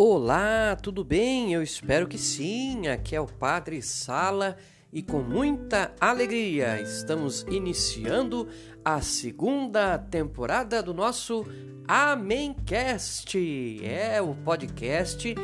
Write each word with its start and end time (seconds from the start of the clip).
Olá, 0.00 0.76
tudo 0.80 1.02
bem? 1.02 1.52
Eu 1.52 1.60
espero 1.60 2.06
que 2.06 2.18
sim. 2.18 2.86
Aqui 2.86 3.16
é 3.16 3.20
o 3.20 3.26
Padre 3.26 3.82
Sala 3.82 4.56
e 4.92 5.02
com 5.02 5.18
muita 5.18 5.92
alegria 6.00 6.80
estamos 6.80 7.44
iniciando 7.50 8.46
a 8.84 9.00
segunda 9.00 9.98
temporada 9.98 10.80
do 10.80 10.94
nosso 10.94 11.44
Amémcast. 11.88 13.36
É 13.84 14.22
o 14.22 14.36
podcast 14.36 15.34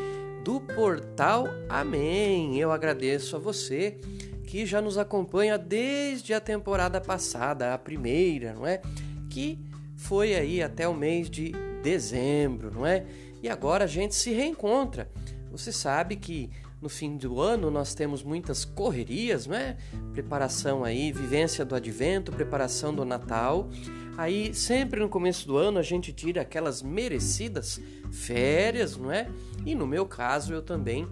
do 0.44 0.60
portal 0.60 1.48
Amém. 1.68 2.56
Eu 2.56 2.70
agradeço 2.70 3.34
a 3.34 3.40
você 3.40 3.98
que 4.46 4.64
já 4.64 4.80
nos 4.80 4.96
acompanha 4.96 5.58
desde 5.58 6.32
a 6.32 6.38
temporada 6.38 7.00
passada, 7.00 7.74
a 7.74 7.78
primeira, 7.78 8.54
não 8.54 8.64
é? 8.64 8.80
Que 9.28 9.58
foi 9.96 10.32
aí 10.32 10.62
até 10.62 10.86
o 10.86 10.94
mês 10.94 11.28
de 11.28 11.50
dezembro, 11.82 12.70
não 12.72 12.86
é? 12.86 13.04
E 13.44 13.48
agora 13.50 13.84
a 13.84 13.86
gente 13.86 14.14
se 14.14 14.32
reencontra. 14.32 15.06
Você 15.52 15.70
sabe 15.70 16.16
que 16.16 16.48
no 16.80 16.88
fim 16.88 17.14
do 17.14 17.42
ano 17.42 17.70
nós 17.70 17.94
temos 17.94 18.22
muitas 18.22 18.64
correrias, 18.64 19.46
não 19.46 19.54
é? 19.54 19.76
Preparação 20.14 20.82
aí, 20.82 21.12
vivência 21.12 21.62
do 21.62 21.74
advento, 21.74 22.32
preparação 22.32 22.94
do 22.94 23.04
Natal. 23.04 23.68
Aí 24.16 24.54
sempre 24.54 24.98
no 24.98 25.10
começo 25.10 25.46
do 25.46 25.58
ano 25.58 25.78
a 25.78 25.82
gente 25.82 26.10
tira 26.10 26.40
aquelas 26.40 26.80
merecidas 26.80 27.78
férias, 28.10 28.96
não 28.96 29.12
é? 29.12 29.28
E 29.66 29.74
no 29.74 29.86
meu 29.86 30.06
caso 30.06 30.54
eu 30.54 30.62
também 30.62 31.06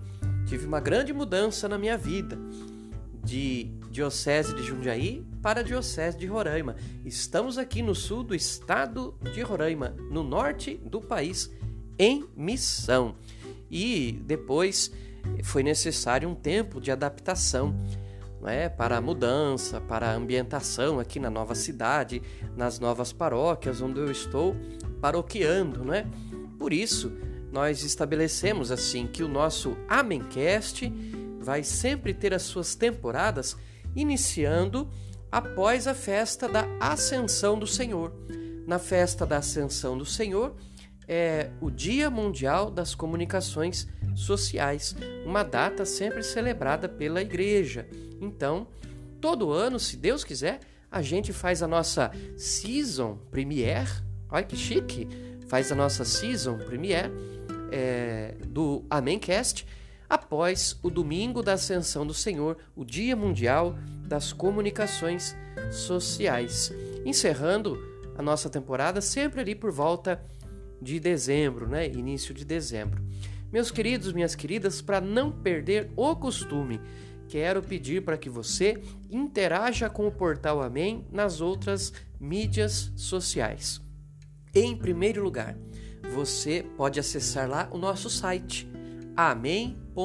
tive 0.47 0.65
uma 0.65 0.81
grande 0.81 1.13
mudança 1.13 1.69
na 1.69 1.77
minha 1.77 1.99
vida. 1.99 2.39
De 3.23 3.65
Diocese 3.91 4.55
de 4.55 4.63
Jundiaí 4.63 5.23
para 5.43 5.63
Diocese 5.63 6.17
de 6.17 6.25
Roraima. 6.25 6.77
Estamos 7.05 7.59
aqui 7.59 7.83
no 7.83 7.95
sul 7.95 8.23
do 8.23 8.35
estado 8.35 9.15
de 9.35 9.43
Roraima, 9.43 9.95
no 10.11 10.23
norte 10.23 10.81
do 10.83 10.99
país 10.99 11.51
em 11.99 12.25
missão. 12.37 13.15
E 13.71 14.21
depois 14.25 14.93
foi 15.45 15.63
necessário 15.63 16.29
um 16.29 16.35
tempo 16.35 16.81
de 16.81 16.91
adaptação 16.91 17.75
é, 18.45 18.69
para 18.69 18.97
a 18.97 19.01
mudança, 19.01 19.81
para 19.81 20.11
a 20.11 20.15
ambientação 20.15 20.99
aqui 20.99 21.21
na 21.21 21.31
nova 21.31 21.55
cidade, 21.55 22.23
nas 22.57 22.79
novas 22.79 23.13
paróquias 23.13 23.81
onde 23.81 24.01
eu 24.01 24.11
estou 24.11 24.57
paroquiando. 25.01 25.85
Não 25.85 25.95
é? 25.95 26.07
Por 26.59 26.73
isso, 26.73 27.13
nós 27.53 27.83
estabelecemos 27.85 28.71
assim 28.71 29.07
que 29.07 29.23
o 29.23 29.29
nosso 29.29 29.77
Amencast 29.89 30.93
vai 31.41 31.63
sempre 31.63 32.15
ter 32.15 32.33
as 32.33 32.43
suas 32.43 32.75
temporadas 32.75 33.57
iniciando 33.95 34.89
após 35.31 35.87
a 35.87 35.95
festa 35.95 36.49
da 36.49 36.67
Ascensão 36.81 37.59
do 37.59 37.67
Senhor. 37.67 38.13
Na 38.67 38.79
festa 38.79 39.27
da 39.27 39.39
Ascensão 39.39 39.99
do 39.99 40.05
Senhor, 40.05 40.55
é 41.13 41.51
o 41.61 41.71
Dia 41.71 42.09
Mundial 42.09 42.71
das 42.71 42.95
Comunicações 42.95 43.87
Sociais, 44.15 44.97
uma 45.27 45.43
data 45.43 45.85
sempre 45.85 46.23
celebrada 46.23 46.89
pela 46.89 47.21
Igreja. 47.21 47.87
Então, 48.19 48.67
todo 49.21 49.53
ano, 49.53 49.79
se 49.79 49.99
Deus 49.99 50.25
quiser, 50.25 50.61
a 50.91 51.03
gente 51.03 51.31
faz 51.31 51.63
a 51.63 51.69
nossa 51.69 52.11
Season 52.35 53.19
Premiere. 53.31 53.91
Olha 54.31 54.45
que 54.45 54.57
chique! 54.57 55.07
Faz 55.49 55.71
a 55.71 55.75
nossa 55.75 56.03
Season 56.03 56.57
Premiere 56.57 57.13
é, 57.71 58.35
do 58.49 58.83
Amencast 58.89 59.67
após 60.09 60.79
o 60.83 60.89
domingo 60.89 61.43
da 61.43 61.55
Ascensão 61.55 62.07
do 62.07 62.15
Senhor, 62.15 62.57
o 62.75 62.87
Dia 62.87 63.15
Mundial 63.15 63.77
das 64.07 64.33
Comunicações 64.33 65.37
Sociais. 65.71 66.73
Encerrando 67.05 67.79
a 68.17 68.23
nossa 68.23 68.49
temporada 68.49 69.03
sempre 69.03 69.43
ali 69.43 69.55
por 69.55 69.71
volta 69.71 70.23
de 70.83 70.99
dezembro, 70.99 71.69
né? 71.69 71.87
Início 71.87 72.35
de 72.35 72.45
dezembro. 72.45 73.03
Meus 73.53 73.71
queridos, 73.71 74.13
minhas 74.13 74.35
queridas, 74.35 74.81
para 74.81 75.01
não 75.01 75.31
perder 75.31 75.91
o 75.95 76.17
costume, 76.17 76.81
quero 77.29 77.63
pedir 77.63 78.03
para 78.03 78.17
que 78.17 78.29
você 78.29 78.83
interaja 79.11 79.89
com 79.89 80.07
o 80.07 80.13
Portal 80.13 80.63
Amém 80.63 81.07
nas 81.13 81.41
outras 81.41 81.93
mídias 82.19 82.91
sociais. 82.97 83.81
Em 84.55 84.77
primeiro 84.77 85.23
lugar, 85.23 85.57
você 86.15 86.65
pode 86.77 86.99
acessar 86.99 87.49
lá 87.49 87.69
o 87.71 87.79
nosso 87.79 88.11
site 88.11 88.69
amém.tel.br. 89.17 89.97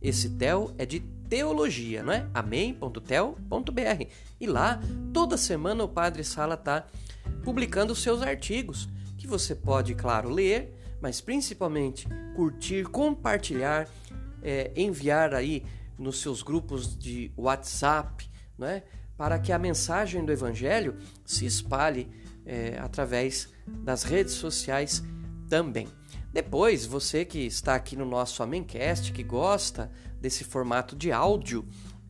Esse 0.00 0.30
tel 0.30 0.74
é 0.76 0.84
de 0.84 1.00
teologia, 1.28 2.02
não 2.02 2.12
é? 2.12 2.28
amém.tel.br. 2.34 4.06
E 4.40 4.46
lá, 4.46 4.80
toda 5.12 5.36
semana 5.36 5.82
o 5.84 5.88
Padre 5.88 6.22
Sala 6.22 6.54
está 6.54 6.86
publicando 7.42 7.94
seus 7.94 8.22
artigos, 8.22 8.88
que 9.16 9.26
você 9.26 9.54
pode, 9.54 9.94
claro, 9.94 10.28
ler, 10.28 10.74
mas 11.00 11.20
principalmente 11.20 12.06
curtir, 12.34 12.84
compartilhar, 12.84 13.88
é, 14.42 14.70
enviar 14.76 15.34
aí 15.34 15.64
nos 15.98 16.20
seus 16.20 16.42
grupos 16.42 16.96
de 16.96 17.30
WhatsApp, 17.36 18.28
não 18.58 18.66
é? 18.66 18.82
para 19.16 19.38
que 19.38 19.52
a 19.52 19.58
mensagem 19.58 20.24
do 20.24 20.32
Evangelho 20.32 20.96
se 21.24 21.46
espalhe 21.46 22.08
é, 22.44 22.78
através 22.78 23.48
das 23.66 24.02
redes 24.02 24.34
sociais 24.34 25.02
também. 25.48 25.88
Depois, 26.32 26.84
você 26.84 27.24
que 27.24 27.38
está 27.38 27.74
aqui 27.74 27.96
no 27.96 28.04
nosso 28.04 28.42
Amencast, 28.42 29.12
que 29.12 29.22
gosta 29.22 29.90
desse 30.20 30.42
formato 30.42 30.96
de 30.96 31.12
áudio, 31.12 31.64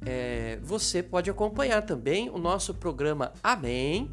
é, 0.07 0.59
você 0.63 1.03
pode 1.03 1.31
acompanhar 1.31 1.83
também 1.83 2.31
o 2.31 2.39
nosso 2.39 2.75
programa 2.75 3.33
Amém 3.43 4.11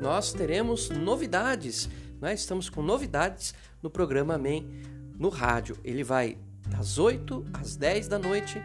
nós 0.00 0.32
teremos 0.32 0.90
novidades. 0.90 1.88
Nós 2.20 2.40
estamos 2.40 2.68
com 2.68 2.82
novidades 2.82 3.54
no 3.82 3.90
programa 3.90 4.36
MEM 4.36 4.68
no 5.18 5.28
rádio. 5.28 5.76
Ele 5.84 6.02
vai 6.02 6.36
das 6.68 6.98
8 6.98 7.44
às 7.52 7.76
10 7.76 8.08
da 8.08 8.18
noite 8.18 8.60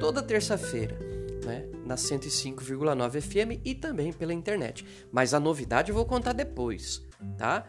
toda 0.00 0.22
terça-feira 0.22 1.11
né, 1.44 1.66
na 1.84 1.94
105,9 1.94 3.20
FM 3.20 3.60
e 3.64 3.74
também 3.74 4.12
pela 4.12 4.32
internet. 4.32 4.84
Mas 5.10 5.34
a 5.34 5.40
novidade 5.40 5.90
eu 5.90 5.94
vou 5.94 6.06
contar 6.06 6.32
depois, 6.32 7.02
tá? 7.36 7.66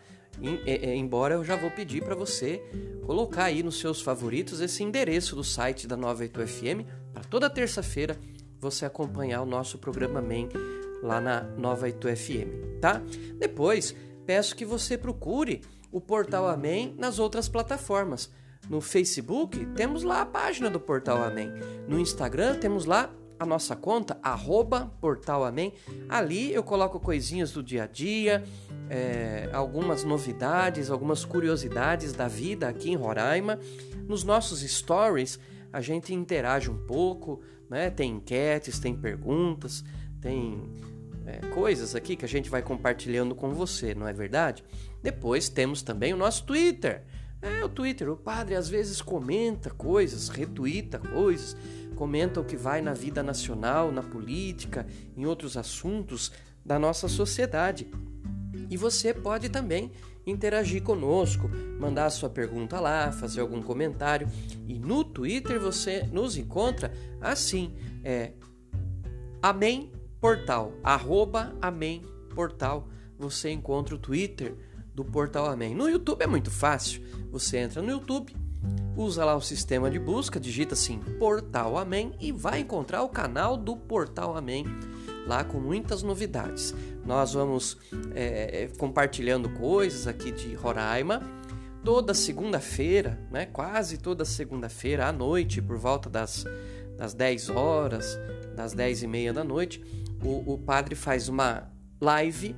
embora 0.95 1.35
eu 1.35 1.44
já 1.44 1.56
vou 1.56 1.69
pedir 1.69 2.03
para 2.03 2.16
você 2.16 2.59
colocar 3.06 3.45
aí 3.45 3.62
nos 3.62 3.79
seus 3.79 4.01
favoritos 4.01 4.62
esse 4.62 4.83
endereço 4.83 5.35
do 5.35 5.44
site 5.44 5.88
da 5.88 5.95
98 5.95 6.47
FM 6.47 6.88
para 7.13 7.24
toda 7.24 7.50
terça-feira 7.50 8.18
você 8.59 8.86
acompanhar 8.86 9.42
o 9.42 9.45
nosso 9.45 9.77
programa 9.77 10.21
MEN 10.21 10.50
lá 11.01 11.19
na 11.19 11.42
98 11.42 12.15
FM, 12.15 12.80
tá? 12.80 13.01
Depois, 13.38 13.94
peço 14.25 14.56
que 14.56 14.65
você 14.65 14.97
procure 14.97 15.62
o 15.92 16.00
Portal 16.00 16.47
Amém 16.47 16.95
nas 16.97 17.19
outras 17.19 17.50
plataformas. 17.50 18.31
No 18.69 18.80
Facebook, 18.80 19.65
temos 19.75 20.03
lá 20.03 20.21
a 20.21 20.25
página 20.25 20.69
do 20.69 20.80
Portal 20.80 21.21
Amém. 21.21 21.51
No 21.88 22.00
Instagram, 22.00 22.56
temos 22.56 22.86
lá 22.86 23.13
a 23.44 23.45
nossa 23.45 23.75
conta, 23.75 24.18
arroba 24.24 24.92
Portal 25.00 25.44
Amém. 25.44 25.74
Ali 26.10 26.54
eu 26.54 26.63
coloco 26.63 27.00
coisinhas 27.00 27.51
do 27.51 27.62
dia 27.62 27.84
a 27.84 27.88
dia, 27.88 28.44
é, 28.90 29.50
algumas 29.54 30.04
novidades, 30.04 30.90
algumas 30.90 31.25
curiosidades 31.25 32.13
da 32.13 32.28
vida 32.28 32.68
aqui 32.68 32.92
em 32.92 32.95
Roraima. 32.95 33.60
Nos 34.07 34.24
nossos 34.24 34.62
stories 34.62 35.40
a 35.72 35.81
gente 35.81 36.13
interage 36.13 36.69
um 36.69 36.78
pouco, 36.86 37.42
né? 37.69 37.90
tem 37.90 38.12
enquetes, 38.12 38.80
tem 38.80 38.95
perguntas, 38.95 39.84
tem 40.22 40.72
é, 41.25 41.45
coisas 41.48 41.95
aqui 41.95 42.16
que 42.16 42.25
a 42.25 42.30
gente 42.30 42.50
vai 42.50 42.62
compartilhando 42.62 43.36
com 43.36 43.54
você, 43.54 43.94
não 43.94 44.07
é 44.07 44.13
verdade? 44.13 44.63
Depois 45.01 45.50
temos 45.50 45.81
também 45.81 46.13
o 46.13 46.18
nosso 46.18 46.45
Twitter. 46.45 47.04
É, 47.44 47.62
o 47.62 47.68
Twitter, 47.68 48.10
o 48.10 48.16
padre 48.16 48.56
às 48.56 48.69
vezes 48.69 49.01
comenta 49.01 49.69
coisas, 49.69 50.30
retuita 50.30 50.98
coisas, 50.98 51.57
comenta 51.94 52.40
o 52.40 52.45
que 52.45 52.56
vai 52.56 52.81
na 52.81 52.94
vida 52.94 53.22
nacional, 53.22 53.92
na 53.92 54.01
política, 54.01 54.88
em 55.18 55.25
outros 55.25 55.57
assuntos 55.57 56.31
da 56.66 56.80
nossa 56.80 57.10
sociedade. 57.10 57.92
E 58.69 58.78
você 58.78 59.13
pode 59.13 59.50
também 59.50 59.92
interagir 60.25 60.81
conosco, 60.84 61.50
mandar 61.78 62.10
sua 62.12 62.30
pergunta 62.30 62.80
lá, 62.80 63.12
fazer 63.12 63.42
algum 63.42 63.62
comentário. 63.62 64.25
E 64.66 64.80
no 64.80 65.04
Twitter 65.04 65.60
você 65.60 66.04
nos 66.04 66.38
encontra 66.38 66.94
assim, 67.19 67.75
é 68.06 68.31
Amém 69.42 69.92
Portal, 70.22 70.72
arroba 70.81 71.54
Amém 71.62 72.04
Portal. 72.34 72.88
Você 73.19 73.51
encontra 73.51 73.95
o 73.95 74.00
Twitter 74.00 74.56
do 74.94 75.04
Portal 75.04 75.45
Amém. 75.48 75.74
No 75.74 75.90
YouTube 75.90 76.22
é 76.22 76.28
muito 76.28 76.51
fácil. 76.51 77.01
Você 77.31 77.57
entra 77.57 77.81
no 77.81 77.90
YouTube, 77.90 78.36
usa 78.95 79.25
lá 79.25 79.36
o 79.36 79.42
sistema 79.42 79.90
de 79.90 80.00
busca, 80.00 80.40
digita 80.40 80.74
assim 80.74 81.00
Portal 81.18 81.78
Amém 81.78 82.13
e 82.19 82.31
vai 82.31 82.60
encontrar 82.60 83.01
o 83.04 83.10
canal 83.10 83.57
do 83.57 83.75
Portal 83.75 84.38
Amém 84.38 84.66
lá 85.25 85.44
com 85.44 85.60
muitas 85.60 86.04
novidades. 86.04 86.74
Nós 87.06 87.34
vamos 87.34 87.78
é, 88.13 88.69
compartilhando 88.78 89.50
coisas 89.50 90.07
aqui 90.07 90.31
de 90.31 90.54
Roraima. 90.54 91.22
Toda 91.84 92.13
segunda-feira, 92.13 93.19
né, 93.30 93.45
quase 93.45 93.98
toda 93.98 94.24
segunda-feira 94.24 95.07
à 95.07 95.12
noite, 95.12 95.62
por 95.62 95.78
volta 95.78 96.10
das, 96.10 96.45
das 96.98 97.13
10 97.13 97.50
horas, 97.50 98.18
das 98.56 98.74
10 98.74 99.04
e 99.04 99.07
meia 99.07 99.34
da 99.34 99.44
noite, 99.44 99.84
o, 100.24 100.54
o 100.54 100.57
padre 100.57 100.95
faz 100.95 101.28
uma 101.28 101.69
live 102.00 102.56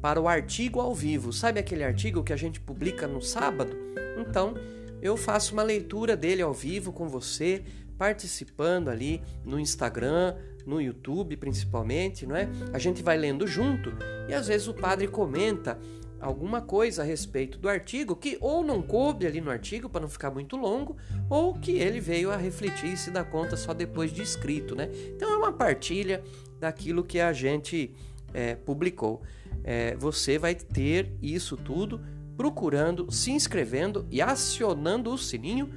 para 0.00 0.20
o 0.20 0.28
artigo 0.28 0.80
ao 0.80 0.94
vivo. 0.94 1.32
Sabe 1.32 1.60
aquele 1.60 1.84
artigo 1.84 2.22
que 2.22 2.32
a 2.32 2.36
gente 2.36 2.60
publica 2.60 3.06
no 3.06 3.20
sábado? 3.20 3.76
Então, 4.18 4.54
eu 5.00 5.16
faço 5.16 5.52
uma 5.52 5.62
leitura 5.62 6.16
dele 6.16 6.42
ao 6.42 6.52
vivo 6.52 6.92
com 6.92 7.08
você, 7.08 7.62
participando 7.96 8.88
ali 8.88 9.22
no 9.44 9.58
Instagram, 9.58 10.36
no 10.66 10.80
YouTube 10.80 11.36
principalmente, 11.36 12.26
não 12.26 12.36
é? 12.36 12.48
A 12.72 12.78
gente 12.78 13.02
vai 13.02 13.16
lendo 13.16 13.46
junto 13.46 13.92
e 14.28 14.34
às 14.34 14.46
vezes 14.48 14.68
o 14.68 14.74
padre 14.74 15.08
comenta 15.08 15.78
alguma 16.20 16.60
coisa 16.60 17.02
a 17.02 17.04
respeito 17.04 17.58
do 17.58 17.68
artigo 17.68 18.14
que 18.14 18.36
ou 18.40 18.62
não 18.64 18.82
coube 18.82 19.26
ali 19.26 19.40
no 19.40 19.50
artigo 19.50 19.88
para 19.88 20.00
não 20.00 20.08
ficar 20.08 20.30
muito 20.30 20.56
longo, 20.56 20.96
ou 21.30 21.54
que 21.54 21.72
ele 21.72 22.00
veio 22.00 22.30
a 22.30 22.36
refletir 22.36 22.92
e 22.92 22.96
se 22.96 23.10
dar 23.10 23.24
conta 23.24 23.56
só 23.56 23.72
depois 23.72 24.12
de 24.12 24.22
escrito, 24.22 24.74
né? 24.74 24.90
Então 25.14 25.32
é 25.32 25.36
uma 25.36 25.52
partilha 25.52 26.22
daquilo 26.58 27.04
que 27.04 27.20
a 27.20 27.32
gente 27.32 27.94
é, 28.34 28.54
publicou. 28.54 29.22
É, 29.64 29.96
você 29.96 30.38
vai 30.38 30.54
ter 30.54 31.16
isso 31.20 31.56
tudo 31.56 32.00
procurando, 32.36 33.10
se 33.10 33.32
inscrevendo 33.32 34.06
e 34.10 34.22
acionando 34.22 35.12
o 35.12 35.18
sininho 35.18 35.70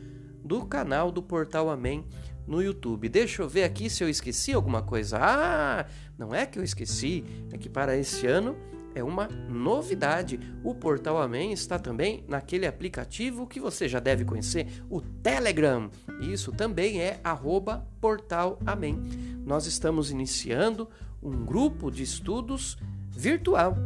do 0.43 0.65
canal 0.65 1.11
do 1.11 1.21
Portal 1.21 1.69
Amém 1.69 2.05
no 2.45 2.61
YouTube. 2.61 3.09
Deixa 3.09 3.41
eu 3.41 3.49
ver 3.49 3.63
aqui 3.63 3.89
se 3.89 4.03
eu 4.03 4.09
esqueci 4.09 4.53
alguma 4.53 4.81
coisa. 4.81 5.17
Ah, 5.19 5.85
não 6.17 6.33
é 6.33 6.45
que 6.45 6.59
eu 6.59 6.63
esqueci, 6.63 7.23
é 7.51 7.57
que 7.57 7.69
para 7.69 7.97
esse 7.97 8.27
ano 8.27 8.55
é 8.93 9.03
uma 9.03 9.27
novidade. 9.49 10.39
O 10.63 10.75
Portal 10.75 11.21
Amém 11.21 11.51
está 11.51 11.79
também 11.79 12.23
naquele 12.27 12.67
aplicativo 12.67 13.47
que 13.47 13.59
você 13.59 13.87
já 13.87 13.99
deve 13.99 14.25
conhecer, 14.25 14.67
o 14.89 15.01
Telegram. 15.01 15.89
Isso 16.21 16.51
também 16.51 17.01
é 17.01 17.19
arroba 17.23 17.87
Portal 17.99 18.59
Amém. 18.65 19.01
Nós 19.45 19.65
estamos 19.65 20.11
iniciando 20.11 20.89
um 21.21 21.45
grupo 21.45 21.89
de 21.89 22.03
estudos 22.03 22.77
virtual. 23.21 23.77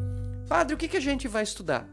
Padre, 0.47 0.75
o 0.75 0.77
que, 0.77 0.87
que 0.87 0.95
a 0.95 1.01
gente 1.01 1.27
vai 1.27 1.43
estudar? 1.43 1.85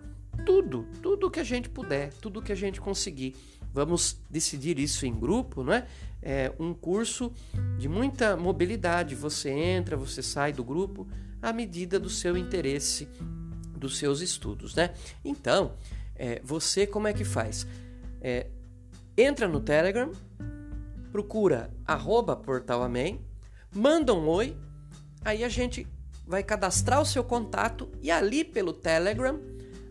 Tudo, 0.46 0.86
tudo 1.02 1.30
que 1.30 1.40
a 1.40 1.44
gente 1.44 1.68
puder, 1.68 2.12
tudo 2.14 2.40
que 2.40 2.52
a 2.52 2.54
gente 2.54 2.80
conseguir. 2.80 3.34
Vamos 3.72 4.20
decidir 4.30 4.78
isso 4.78 5.04
em 5.04 5.18
grupo, 5.18 5.64
não 5.64 5.72
é? 5.72 5.86
É 6.22 6.52
um 6.60 6.72
curso 6.72 7.32
de 7.78 7.88
muita 7.88 8.36
mobilidade. 8.36 9.16
Você 9.16 9.50
entra, 9.50 9.96
você 9.96 10.22
sai 10.22 10.52
do 10.52 10.62
grupo 10.62 11.08
à 11.40 11.52
medida 11.52 11.98
do 11.98 12.08
seu 12.08 12.36
interesse, 12.36 13.08
dos 13.76 13.98
seus 13.98 14.20
estudos, 14.20 14.76
né? 14.76 14.94
Então, 15.24 15.74
é, 16.14 16.40
você 16.44 16.86
como 16.86 17.08
é 17.08 17.12
que 17.12 17.24
faz? 17.24 17.66
É, 18.20 18.46
entra 19.16 19.48
no 19.48 19.58
Telegram, 19.58 20.12
procura 21.10 21.70
arroba 21.84 22.36
portal 22.36 22.84
amém, 22.84 23.20
manda 23.74 24.14
um 24.14 24.28
oi, 24.28 24.56
aí 25.24 25.42
a 25.42 25.48
gente 25.48 25.88
vai 26.32 26.42
cadastrar 26.42 26.98
o 26.98 27.04
seu 27.04 27.22
contato 27.22 27.90
e 28.00 28.10
ali 28.10 28.42
pelo 28.42 28.72
Telegram 28.72 29.38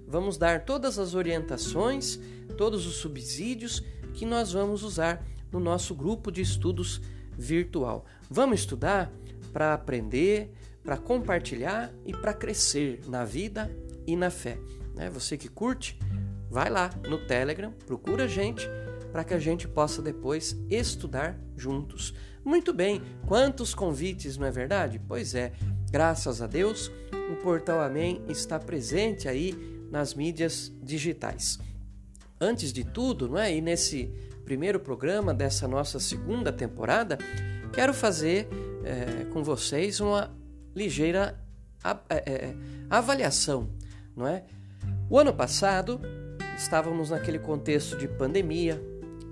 vamos 0.07 0.39
dar 0.39 0.65
todas 0.65 0.97
as 0.97 1.13
orientações, 1.13 2.19
todos 2.57 2.88
os 2.88 2.95
subsídios 2.95 3.83
que 4.15 4.25
nós 4.25 4.51
vamos 4.51 4.81
usar 4.81 5.23
no 5.51 5.59
nosso 5.59 5.93
grupo 5.93 6.31
de 6.31 6.41
estudos 6.41 6.99
virtual. 7.38 8.07
Vamos 8.27 8.61
estudar 8.61 9.13
para 9.53 9.75
aprender, 9.75 10.51
para 10.83 10.97
compartilhar 10.97 11.93
e 12.03 12.11
para 12.11 12.33
crescer 12.33 13.01
na 13.07 13.23
vida 13.23 13.71
e 14.07 14.15
na 14.15 14.31
fé. 14.31 14.57
Né? 14.95 15.11
Você 15.11 15.37
que 15.37 15.47
curte, 15.47 15.99
vai 16.49 16.71
lá 16.71 16.89
no 17.07 17.19
Telegram, 17.19 17.71
procura 17.85 18.23
a 18.23 18.27
gente 18.27 18.67
para 19.11 19.23
que 19.23 19.35
a 19.35 19.39
gente 19.39 19.67
possa 19.67 20.01
depois 20.01 20.57
estudar 20.71 21.39
juntos. 21.55 22.15
Muito 22.44 22.73
bem, 22.73 23.03
quantos 23.27 23.75
convites, 23.75 24.37
não 24.37 24.47
é 24.47 24.51
verdade? 24.51 24.99
Pois 25.07 25.35
é, 25.35 25.51
graças 25.91 26.41
a 26.41 26.47
Deus, 26.47 26.89
o 27.29 27.35
Portal 27.43 27.81
Amém 27.81 28.23
está 28.29 28.57
presente 28.57 29.27
aí 29.27 29.53
nas 29.91 30.13
mídias 30.13 30.71
digitais. 30.81 31.59
Antes 32.39 32.71
de 32.71 32.85
tudo, 32.85 33.27
não 33.27 33.38
é? 33.38 33.53
E 33.53 33.61
nesse 33.61 34.05
primeiro 34.45 34.79
programa 34.79 35.33
dessa 35.33 35.67
nossa 35.67 35.99
segunda 35.99 36.51
temporada, 36.51 37.17
quero 37.73 37.93
fazer 37.93 38.47
é, 38.85 39.25
com 39.25 39.43
vocês 39.43 39.99
uma 39.99 40.31
ligeira 40.73 41.38
é, 42.09 42.55
avaliação, 42.89 43.69
não 44.15 44.25
é? 44.25 44.45
O 45.09 45.19
ano 45.19 45.33
passado 45.33 45.99
estávamos 46.57 47.09
naquele 47.09 47.37
contexto 47.37 47.97
de 47.97 48.07
pandemia, 48.07 48.81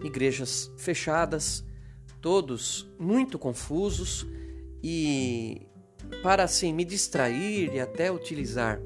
igrejas 0.03 0.69
fechadas, 0.77 1.63
todos 2.19 2.85
muito 2.99 3.39
confusos 3.39 4.27
e 4.83 5.68
para 6.21 6.43
assim 6.43 6.73
me 6.73 6.83
distrair 6.83 7.73
e 7.73 7.79
até 7.79 8.11
utilizar 8.11 8.79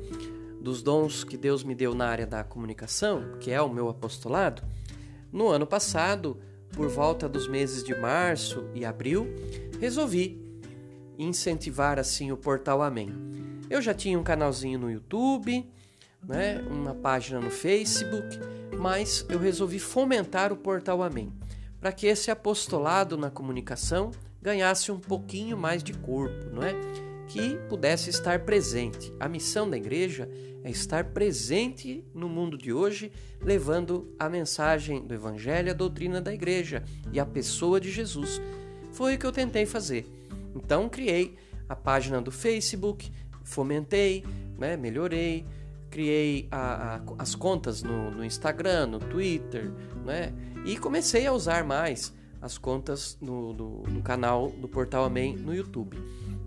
dos 0.61 0.81
dons 0.81 1.23
que 1.23 1.35
Deus 1.35 1.63
me 1.63 1.75
deu 1.75 1.93
na 1.93 2.07
área 2.07 2.25
da 2.25 2.43
comunicação, 2.43 3.37
que 3.39 3.51
é 3.51 3.61
o 3.61 3.69
meu 3.69 3.89
apostolado, 3.89 4.61
no 5.31 5.49
ano 5.49 5.67
passado, 5.67 6.39
por 6.73 6.87
volta 6.87 7.27
dos 7.27 7.47
meses 7.47 7.83
de 7.83 7.93
março 7.95 8.65
e 8.73 8.85
abril, 8.85 9.27
resolvi 9.79 10.41
incentivar 11.17 11.99
assim 11.99 12.31
o 12.31 12.37
portal 12.37 12.81
Amém. 12.81 13.11
Eu 13.69 13.81
já 13.81 13.93
tinha 13.93 14.17
um 14.17 14.23
canalzinho 14.23 14.79
no 14.79 14.91
YouTube, 14.91 15.69
né, 16.23 16.63
uma 16.69 16.95
página 16.95 17.39
no 17.39 17.49
Facebook, 17.49 18.39
mas 18.77 19.25
eu 19.29 19.39
resolvi 19.39 19.79
fomentar 19.79 20.53
o 20.53 20.57
portal 20.57 21.03
Amém, 21.03 21.31
para 21.79 21.91
que 21.91 22.07
esse 22.07 22.31
apostolado 22.31 23.17
na 23.17 23.29
comunicação 23.29 24.11
ganhasse 24.41 24.91
um 24.91 24.99
pouquinho 24.99 25.57
mais 25.57 25.83
de 25.83 25.93
corpo, 25.93 26.49
não 26.53 26.63
é? 26.63 26.73
Que 27.27 27.57
pudesse 27.69 28.09
estar 28.09 28.39
presente. 28.39 29.13
A 29.19 29.27
missão 29.27 29.69
da 29.69 29.77
igreja 29.77 30.29
é 30.63 30.69
estar 30.69 31.05
presente 31.05 32.05
no 32.13 32.29
mundo 32.29 32.57
de 32.57 32.71
hoje, 32.71 33.11
levando 33.41 34.13
a 34.17 34.29
mensagem 34.29 35.05
do 35.05 35.13
evangelho, 35.13 35.71
a 35.71 35.73
doutrina 35.73 36.21
da 36.21 36.33
igreja 36.33 36.83
e 37.11 37.19
a 37.19 37.25
pessoa 37.25 37.79
de 37.79 37.91
Jesus. 37.91 38.41
Foi 38.93 39.15
o 39.15 39.19
que 39.19 39.25
eu 39.25 39.31
tentei 39.31 39.65
fazer. 39.65 40.07
Então 40.55 40.87
criei 40.87 41.35
a 41.67 41.75
página 41.75 42.21
do 42.21 42.31
Facebook, 42.31 43.11
fomentei, 43.43 44.23
né, 44.57 44.77
melhorei, 44.77 45.45
criei 45.89 46.47
a, 46.49 46.95
a, 46.95 47.01
as 47.19 47.35
contas 47.35 47.83
no, 47.83 48.11
no, 48.11 48.23
Instagram, 48.23 48.87
no 48.87 48.99
Twitter, 48.99 49.71
né, 50.05 50.33
e 50.65 50.77
comecei 50.77 51.25
a 51.27 51.33
usar 51.33 51.63
mais 51.63 52.13
as 52.41 52.57
contas 52.57 53.17
no, 53.21 53.53
no, 53.53 53.83
no 53.83 54.01
canal 54.01 54.49
do 54.49 54.67
Portal 54.67 55.05
Amém 55.05 55.35
no 55.35 55.53
YouTube. 55.53 55.97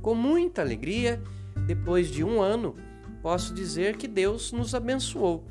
Com 0.07 0.15
muita 0.15 0.63
alegria, 0.63 1.21
depois 1.67 2.09
de 2.09 2.23
um 2.23 2.41
ano, 2.41 2.77
posso 3.21 3.53
dizer 3.53 3.97
que 3.97 4.07
Deus 4.07 4.53
nos 4.53 4.73
abençoou. 4.73 5.45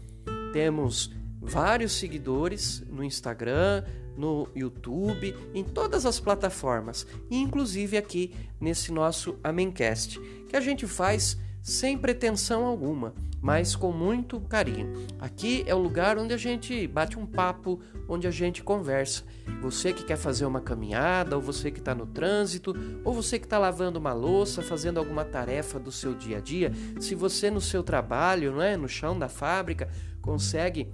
Temos 0.53 1.12
vários 1.41 1.91
seguidores 1.91 2.81
no 2.89 3.03
Instagram, 3.03 3.83
no 4.15 4.47
YouTube, 4.55 5.35
em 5.53 5.62
todas 5.62 6.05
as 6.05 6.21
plataformas, 6.21 7.05
inclusive 7.29 7.97
aqui 7.97 8.33
nesse 8.57 8.93
nosso 8.93 9.38
Amencast, 9.43 10.21
que 10.47 10.55
a 10.55 10.62
gente 10.62 10.88
faz 10.88 11.38
sem 11.62 11.97
pretensão 11.97 12.63
alguma, 12.65 13.13
mas 13.45 13.75
com 13.75 13.91
muito 13.91 14.41
carinho. 14.41 14.91
Aqui 15.19 15.63
é 15.67 15.75
o 15.75 15.77
lugar 15.77 16.17
onde 16.17 16.33
a 16.33 16.37
gente 16.37 16.87
bate 16.87 17.19
um 17.19 17.27
papo, 17.27 17.79
onde 18.09 18.27
a 18.27 18.31
gente 18.31 18.63
conversa. 18.63 19.21
Você 19.61 19.93
que 19.93 20.03
quer 20.03 20.17
fazer 20.17 20.47
uma 20.47 20.59
caminhada, 20.59 21.35
ou 21.35 21.41
você 21.43 21.69
que 21.69 21.77
está 21.77 21.93
no 21.93 22.07
trânsito, 22.07 22.73
ou 23.03 23.13
você 23.13 23.37
que 23.37 23.45
está 23.45 23.59
lavando 23.59 23.99
uma 23.99 24.13
louça, 24.13 24.63
fazendo 24.63 24.97
alguma 24.97 25.23
tarefa 25.23 25.79
do 25.79 25.91
seu 25.91 26.15
dia 26.15 26.37
a 26.37 26.41
dia, 26.41 26.71
se 26.99 27.13
você 27.13 27.51
no 27.51 27.61
seu 27.61 27.83
trabalho, 27.83 28.51
não 28.51 28.63
é, 28.63 28.75
no 28.75 28.89
chão 28.89 29.17
da 29.17 29.29
fábrica, 29.29 29.89
consegue 30.23 30.91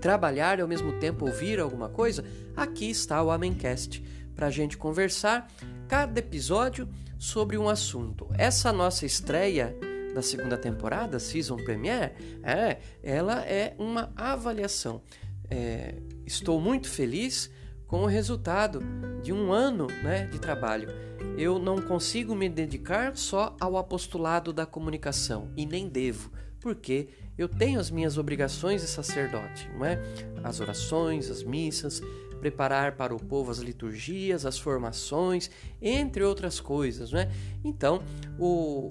trabalhar 0.00 0.60
e 0.60 0.62
ao 0.62 0.68
mesmo 0.68 0.92
tempo 1.00 1.26
ouvir 1.26 1.58
alguma 1.58 1.88
coisa, 1.88 2.24
aqui 2.56 2.88
está 2.88 3.20
o 3.20 3.32
Amencast 3.32 4.00
para 4.36 4.46
a 4.46 4.50
gente 4.50 4.78
conversar 4.78 5.48
cada 5.88 6.20
episódio 6.20 6.88
sobre 7.18 7.58
um 7.58 7.68
assunto. 7.68 8.28
Essa 8.38 8.72
nossa 8.72 9.04
estreia 9.04 9.76
da 10.14 10.22
segunda 10.22 10.56
temporada, 10.56 11.18
Season 11.18 11.56
Premiere, 11.56 12.12
é, 12.42 12.78
ela 13.02 13.44
é 13.44 13.74
uma 13.78 14.12
avaliação. 14.16 15.02
É, 15.48 15.94
estou 16.26 16.60
muito 16.60 16.88
feliz 16.88 17.50
com 17.86 18.02
o 18.02 18.06
resultado 18.06 18.80
de 19.22 19.32
um 19.32 19.52
ano 19.52 19.88
né, 20.02 20.26
de 20.26 20.38
trabalho. 20.38 20.88
Eu 21.36 21.58
não 21.58 21.76
consigo 21.82 22.34
me 22.34 22.48
dedicar 22.48 23.16
só 23.16 23.56
ao 23.60 23.76
apostolado 23.76 24.52
da 24.52 24.64
comunicação 24.64 25.50
e 25.56 25.66
nem 25.66 25.88
devo, 25.88 26.30
porque 26.60 27.08
eu 27.36 27.48
tenho 27.48 27.80
as 27.80 27.90
minhas 27.90 28.16
obrigações 28.16 28.82
de 28.82 28.86
sacerdote, 28.86 29.68
não 29.74 29.84
é? 29.84 30.00
As 30.44 30.60
orações, 30.60 31.30
as 31.30 31.42
missas, 31.42 32.00
preparar 32.40 32.96
para 32.96 33.14
o 33.14 33.18
povo 33.18 33.50
as 33.50 33.58
liturgias, 33.58 34.46
as 34.46 34.58
formações, 34.58 35.50
entre 35.80 36.22
outras 36.22 36.60
coisas, 36.60 37.12
não 37.12 37.20
é? 37.20 37.30
Então, 37.64 38.02
o 38.38 38.88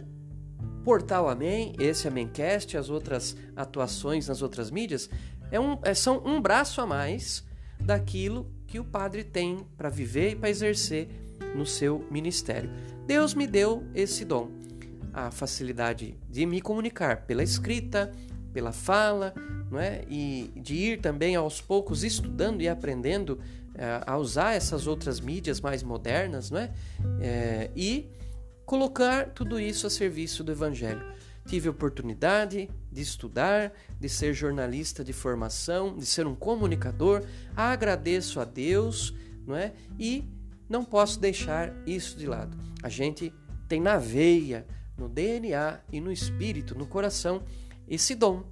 Portal 0.89 1.29
Amém, 1.29 1.75
esse 1.77 2.07
Amémcast, 2.07 2.75
as 2.75 2.89
outras 2.89 3.37
atuações 3.55 4.27
nas 4.27 4.41
outras 4.41 4.71
mídias, 4.71 5.07
é 5.51 5.59
um, 5.59 5.77
é, 5.83 5.93
são 5.93 6.19
um 6.25 6.41
braço 6.41 6.81
a 6.81 6.85
mais 6.87 7.45
daquilo 7.79 8.51
que 8.65 8.79
o 8.79 8.83
padre 8.83 9.23
tem 9.23 9.63
para 9.77 9.87
viver 9.87 10.31
e 10.31 10.35
para 10.35 10.49
exercer 10.49 11.07
no 11.55 11.63
seu 11.63 12.03
ministério. 12.09 12.71
Deus 13.05 13.35
me 13.35 13.45
deu 13.45 13.83
esse 13.93 14.25
dom, 14.25 14.49
a 15.13 15.29
facilidade 15.29 16.17
de 16.27 16.43
me 16.47 16.59
comunicar 16.59 17.27
pela 17.27 17.43
escrita, 17.43 18.11
pela 18.51 18.71
fala, 18.71 19.35
não 19.69 19.79
é? 19.79 20.01
E 20.09 20.51
de 20.55 20.73
ir 20.73 21.01
também 21.01 21.35
aos 21.35 21.61
poucos 21.61 22.03
estudando 22.03 22.63
e 22.63 22.67
aprendendo 22.67 23.39
é, 23.75 24.01
a 24.07 24.17
usar 24.17 24.55
essas 24.55 24.87
outras 24.87 25.19
mídias 25.19 25.61
mais 25.61 25.83
modernas, 25.83 26.49
não 26.49 26.57
é? 26.57 26.71
é? 27.21 27.69
E 27.75 28.09
colocar 28.69 29.31
tudo 29.31 29.59
isso 29.59 29.87
a 29.87 29.89
serviço 29.89 30.43
do 30.43 30.51
Evangelho. 30.51 31.03
Tive 31.47 31.67
a 31.67 31.71
oportunidade 31.71 32.69
de 32.91 33.01
estudar, 33.01 33.73
de 33.99 34.07
ser 34.07 34.31
jornalista 34.31 35.03
de 35.03 35.11
formação, 35.11 35.97
de 35.97 36.05
ser 36.05 36.27
um 36.27 36.35
comunicador. 36.35 37.23
Agradeço 37.55 38.39
a 38.39 38.45
Deus, 38.45 39.11
não 39.47 39.55
é? 39.55 39.73
E 39.97 40.23
não 40.69 40.85
posso 40.85 41.19
deixar 41.19 41.73
isso 41.87 42.15
de 42.15 42.27
lado. 42.27 42.55
A 42.83 42.89
gente 42.89 43.33
tem 43.67 43.81
na 43.81 43.97
veia, 43.97 44.67
no 44.95 45.09
DNA 45.09 45.79
e 45.91 45.99
no 45.99 46.11
espírito, 46.11 46.77
no 46.77 46.85
coração, 46.85 47.41
esse 47.87 48.13
dom, 48.13 48.43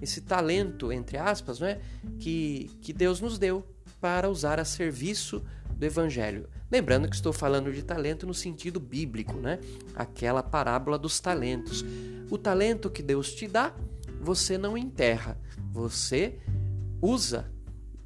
esse 0.00 0.22
talento, 0.22 0.90
entre 0.90 1.18
aspas, 1.18 1.60
não 1.60 1.66
é? 1.66 1.82
que, 2.18 2.70
que 2.80 2.94
Deus 2.94 3.20
nos 3.20 3.38
deu 3.38 3.62
para 4.00 4.30
usar 4.30 4.58
a 4.58 4.64
serviço 4.64 5.44
do 5.76 5.84
Evangelho. 5.84 6.48
Lembrando 6.70 7.08
que 7.08 7.14
estou 7.14 7.32
falando 7.32 7.72
de 7.72 7.82
talento 7.82 8.26
no 8.26 8.34
sentido 8.34 8.80
bíblico, 8.80 9.34
né? 9.34 9.60
aquela 9.94 10.42
parábola 10.42 10.98
dos 10.98 11.20
talentos. 11.20 11.84
O 12.28 12.36
talento 12.36 12.90
que 12.90 13.02
Deus 13.02 13.32
te 13.32 13.46
dá, 13.46 13.72
você 14.20 14.58
não 14.58 14.76
enterra, 14.76 15.38
você 15.70 16.38
usa 17.00 17.52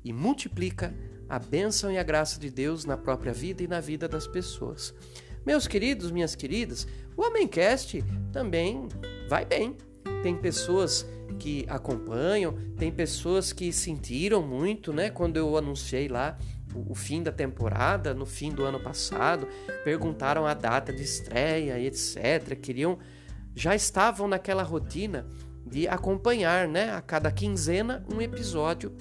e 0.05 0.13
multiplica 0.13 0.95
a 1.29 1.39
bênção 1.39 1.91
e 1.91 1.97
a 1.97 2.03
graça 2.03 2.39
de 2.39 2.51
Deus 2.51 2.85
na 2.85 2.97
própria 2.97 3.33
vida 3.33 3.63
e 3.63 3.69
na 3.69 3.81
vida 3.81 4.07
das 4.07 4.27
pessoas. 4.27 4.93
Meus 5.47 5.67
queridos, 5.67 6.11
minhas 6.11 6.35
queridas, 6.35 6.87
o 7.17 7.25
Amencast 7.25 8.05
também 8.31 8.89
vai 9.29 9.45
bem. 9.45 9.77
Tem 10.23 10.37
pessoas 10.37 11.07
que 11.39 11.65
acompanham, 11.69 12.55
tem 12.77 12.93
pessoas 12.93 13.53
que 13.53 13.73
sentiram 13.73 14.43
muito, 14.43 14.93
né, 14.93 15.09
quando 15.09 15.39
eu 15.39 15.57
anunciei 15.57 16.09
lá 16.09 16.37
o, 16.75 16.95
fim 16.95 17.23
da 17.23 17.33
temporada, 17.33 18.15
no 18.15 18.27
fim 18.27 18.51
do 18.51 18.65
ano 18.65 18.81
passado, 18.81 19.49
perguntaram 19.85 20.47
a 20.47 20.55
data 20.55 20.93
de 20.93 21.03
estreia 21.03 21.79
e 21.79 21.87
etc, 21.87 22.59
queriam 22.61 22.99
já 23.55 23.75
estavam 23.75 24.29
naquela 24.29 24.63
rotina 24.63 25.27
de 25.67 25.87
acompanhar, 25.89 26.69
né, 26.69 26.93
a 26.93 27.01
cada 27.01 27.31
quinzena 27.31 28.05
um 28.13 28.21
episódio 28.21 28.97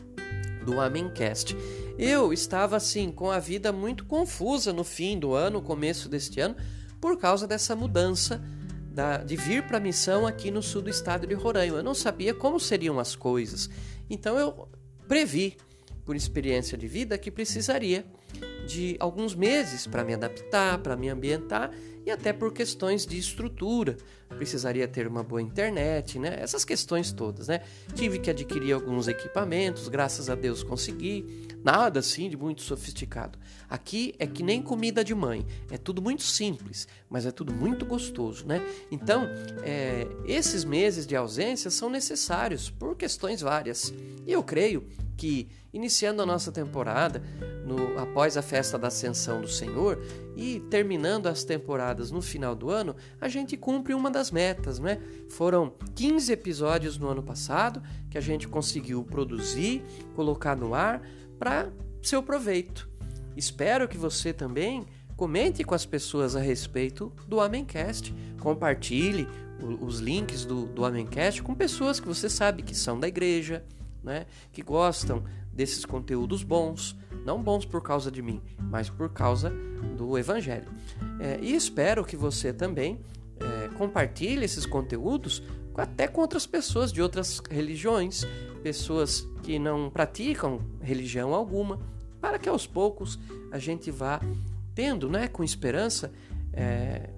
do 0.65 0.79
Amencast. 0.79 1.55
Eu 1.97 2.33
estava 2.33 2.75
assim 2.75 3.11
com 3.11 3.31
a 3.31 3.39
vida 3.39 3.71
muito 3.71 4.05
confusa 4.05 4.71
no 4.73 4.83
fim 4.83 5.17
do 5.17 5.33
ano, 5.33 5.61
começo 5.61 6.09
deste 6.09 6.39
ano, 6.39 6.55
por 6.99 7.17
causa 7.17 7.47
dessa 7.47 7.75
mudança 7.75 8.41
da, 8.91 9.17
de 9.17 9.35
vir 9.35 9.63
para 9.63 9.77
a 9.77 9.81
missão 9.81 10.27
aqui 10.27 10.51
no 10.51 10.61
sul 10.61 10.81
do 10.81 10.89
estado 10.89 11.25
de 11.25 11.33
Roraima. 11.33 11.77
Eu 11.77 11.83
não 11.83 11.93
sabia 11.93 12.33
como 12.33 12.59
seriam 12.59 12.99
as 12.99 13.15
coisas, 13.15 13.69
então 14.09 14.37
eu 14.37 14.67
previ, 15.07 15.57
por 16.09 16.15
experiência 16.15 16.75
de 16.75 16.87
vida, 16.87 17.19
que 17.19 17.29
precisaria 17.29 18.03
de 18.65 18.97
alguns 18.99 19.35
meses 19.35 19.85
para 19.85 20.03
me 20.03 20.15
adaptar, 20.15 20.79
para 20.79 20.95
me 20.95 21.07
ambientar 21.07 21.69
e 22.03 22.09
até 22.09 22.33
por 22.33 22.51
questões 22.51 23.05
de 23.05 23.15
estrutura. 23.15 23.95
Precisaria 24.27 24.87
ter 24.87 25.05
uma 25.05 25.21
boa 25.21 25.39
internet, 25.39 26.17
né? 26.17 26.35
Essas 26.39 26.65
questões 26.65 27.11
todas, 27.11 27.47
né? 27.47 27.61
Tive 27.93 28.17
que 28.17 28.27
adquirir 28.31 28.73
alguns 28.73 29.07
equipamentos, 29.07 29.87
graças 29.87 30.31
a 30.31 30.35
Deus 30.35 30.63
consegui. 30.63 31.47
Nada 31.63 31.99
assim 31.99 32.27
de 32.27 32.35
muito 32.35 32.63
sofisticado. 32.63 33.37
Aqui 33.69 34.15
é 34.17 34.25
que 34.25 34.41
nem 34.41 34.63
comida 34.63 35.03
de 35.03 35.13
mãe, 35.13 35.45
é 35.69 35.77
tudo 35.77 36.01
muito 36.01 36.23
simples, 36.23 36.87
mas 37.07 37.27
é 37.27 37.31
tudo 37.31 37.53
muito 37.53 37.85
gostoso, 37.85 38.47
né? 38.47 38.65
Então, 38.89 39.27
é, 39.61 40.07
esses 40.25 40.63
meses 40.63 41.05
de 41.05 41.15
ausência 41.15 41.69
são 41.69 41.87
necessários 41.87 42.67
por 42.67 42.95
questões 42.97 43.41
várias. 43.41 43.93
E 44.25 44.31
eu 44.31 44.41
creio 44.41 44.87
que, 45.19 45.49
iniciando 45.73 46.21
a 46.21 46.25
nossa 46.25 46.49
temporada, 46.49 47.21
no, 47.65 47.99
após 47.99 48.37
a 48.37 48.41
festa 48.41 48.77
da 48.77 48.87
Ascensão 48.87 49.41
do 49.41 49.49
Senhor 49.49 50.01
e 50.33 50.61
terminando 50.71 51.27
as 51.27 51.43
temporadas 51.43 52.09
no 52.09 52.21
final 52.21 52.55
do 52.55 52.69
ano, 52.69 52.95
a 53.19 53.27
gente 53.27 53.57
cumpre 53.57 53.93
uma 53.93 54.09
das 54.09 54.31
metas, 54.31 54.79
né? 54.79 54.97
Foram 55.29 55.73
15 55.93 56.31
episódios 56.31 56.97
no 56.97 57.09
ano 57.09 57.21
passado 57.21 57.83
que 58.09 58.17
a 58.17 58.21
gente 58.21 58.47
conseguiu 58.47 59.03
produzir, 59.03 59.83
colocar 60.15 60.55
no 60.55 60.73
ar 60.73 61.01
para 61.37 61.69
seu 62.01 62.23
proveito. 62.23 62.89
Espero 63.35 63.89
que 63.89 63.97
você 63.97 64.31
também 64.31 64.85
comente 65.17 65.65
com 65.65 65.75
as 65.75 65.85
pessoas 65.85 66.33
a 66.33 66.39
respeito 66.39 67.11
do 67.27 67.41
Amencast, 67.41 68.15
compartilhe 68.39 69.27
os 69.81 69.99
links 69.99 70.45
do, 70.45 70.65
do 70.67 70.85
Amencast 70.85 71.43
com 71.43 71.53
pessoas 71.53 71.99
que 71.99 72.07
você 72.07 72.29
sabe 72.29 72.63
que 72.63 72.73
são 72.73 72.97
da 72.97 73.09
igreja, 73.09 73.65
né? 74.03 74.25
que 74.51 74.61
gostam 74.61 75.23
desses 75.53 75.85
conteúdos 75.85 76.43
bons, 76.43 76.95
não 77.25 77.41
bons 77.41 77.65
por 77.65 77.81
causa 77.81 78.09
de 78.09 78.21
mim, 78.21 78.41
mas 78.57 78.89
por 78.89 79.09
causa 79.09 79.51
do 79.97 80.17
Evangelho. 80.17 80.67
É, 81.19 81.39
e 81.41 81.53
espero 81.53 82.05
que 82.05 82.15
você 82.15 82.53
também 82.53 82.99
é, 83.39 83.67
compartilhe 83.77 84.45
esses 84.45 84.65
conteúdos 84.65 85.43
até 85.75 86.07
com 86.07 86.21
outras 86.21 86.45
pessoas 86.45 86.91
de 86.91 87.01
outras 87.01 87.41
religiões, 87.49 88.25
pessoas 88.61 89.25
que 89.43 89.57
não 89.57 89.89
praticam 89.89 90.59
religião 90.81 91.33
alguma, 91.33 91.79
para 92.19 92.37
que 92.37 92.49
aos 92.49 92.67
poucos 92.67 93.17
a 93.51 93.57
gente 93.57 93.89
vá 93.89 94.19
tendo, 94.75 95.09
né, 95.09 95.27
com 95.27 95.43
esperança, 95.43 96.11
é, 96.53 97.09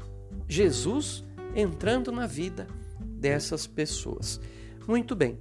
Jesus 0.48 1.24
entrando 1.56 2.12
na 2.12 2.28
vida 2.28 2.68
dessas 3.02 3.68
pessoas. 3.68 4.40
Muito 4.88 5.16
bem. 5.16 5.38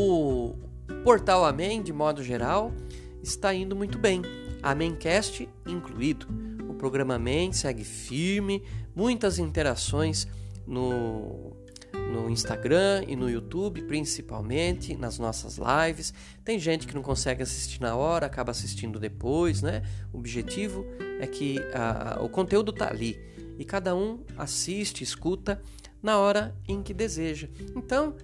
O 0.00 0.54
portal 1.02 1.44
Amém, 1.44 1.82
de 1.82 1.92
modo 1.92 2.22
geral, 2.22 2.72
está 3.20 3.52
indo 3.52 3.74
muito 3.74 3.98
bem. 3.98 4.22
Amémcast 4.62 5.48
incluído. 5.66 6.24
O 6.68 6.74
programa 6.74 7.16
Amém 7.16 7.52
segue 7.52 7.82
firme, 7.82 8.62
muitas 8.94 9.40
interações 9.40 10.28
no 10.64 11.52
no 12.12 12.30
Instagram 12.30 13.02
e 13.08 13.16
no 13.16 13.28
YouTube, 13.28 13.82
principalmente, 13.82 14.96
nas 14.96 15.18
nossas 15.18 15.58
lives. 15.58 16.14
Tem 16.44 16.60
gente 16.60 16.86
que 16.86 16.94
não 16.94 17.02
consegue 17.02 17.42
assistir 17.42 17.80
na 17.80 17.96
hora, 17.96 18.26
acaba 18.26 18.52
assistindo 18.52 19.00
depois, 19.00 19.62
né? 19.62 19.82
O 20.12 20.18
objetivo 20.18 20.86
é 21.18 21.26
que 21.26 21.58
a, 21.74 22.20
o 22.22 22.28
conteúdo 22.28 22.72
tá 22.72 22.88
ali 22.88 23.18
e 23.58 23.64
cada 23.64 23.96
um 23.96 24.20
assiste, 24.38 25.02
escuta 25.02 25.60
na 26.00 26.18
hora 26.18 26.54
em 26.68 26.84
que 26.84 26.94
deseja. 26.94 27.48
Então, 27.74 28.14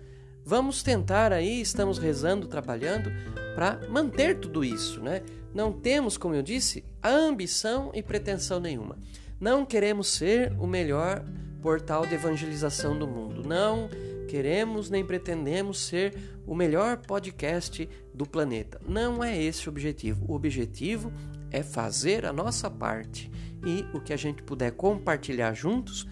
vamos 0.45 0.83
tentar 0.83 1.33
aí, 1.33 1.61
estamos 1.61 1.99
rezando, 1.99 2.47
trabalhando 2.47 3.11
para 3.55 3.81
manter 3.89 4.39
tudo 4.39 4.65
isso, 4.65 5.01
né? 5.01 5.23
Não 5.55 5.73
temos, 5.73 6.17
como 6.17 6.35
eu 6.35 6.43
disse, 6.43 6.85
ambição 7.03 7.91
e 7.95 8.03
pretensão 8.03 8.59
nenhuma. 8.59 8.99
Não 9.41 9.65
queremos 9.65 10.09
ser 10.09 10.53
o 10.59 10.67
melhor 10.67 11.25
portal 11.63 12.07
de 12.07 12.15
evangelização 12.15 12.99
do 12.99 13.07
mundo. 13.07 13.47
Não 13.47 13.89
queremos 14.29 14.91
nem 14.91 15.05
pretendemos 15.05 15.79
ser 15.79 16.15
o 16.47 16.55
melhor 16.55 16.97
podcast 16.99 17.89
do 18.13 18.27
planeta. 18.27 18.81
Não 18.87 19.23
é 19.23 19.41
esse 19.41 19.69
o 19.69 19.71
objetivo. 19.71 20.25
O 20.29 20.35
objetivo 20.35 21.13
é 21.51 21.63
fazer 21.63 22.27
a 22.27 22.33
nossa 22.33 22.69
parte 22.69 23.31
e 23.65 23.87
o 23.97 24.01
que 24.01 24.13
a 24.13 24.17
gente 24.17 24.43
puder 24.43 24.73
compartilhar 24.73 25.55
juntos, 25.55 26.07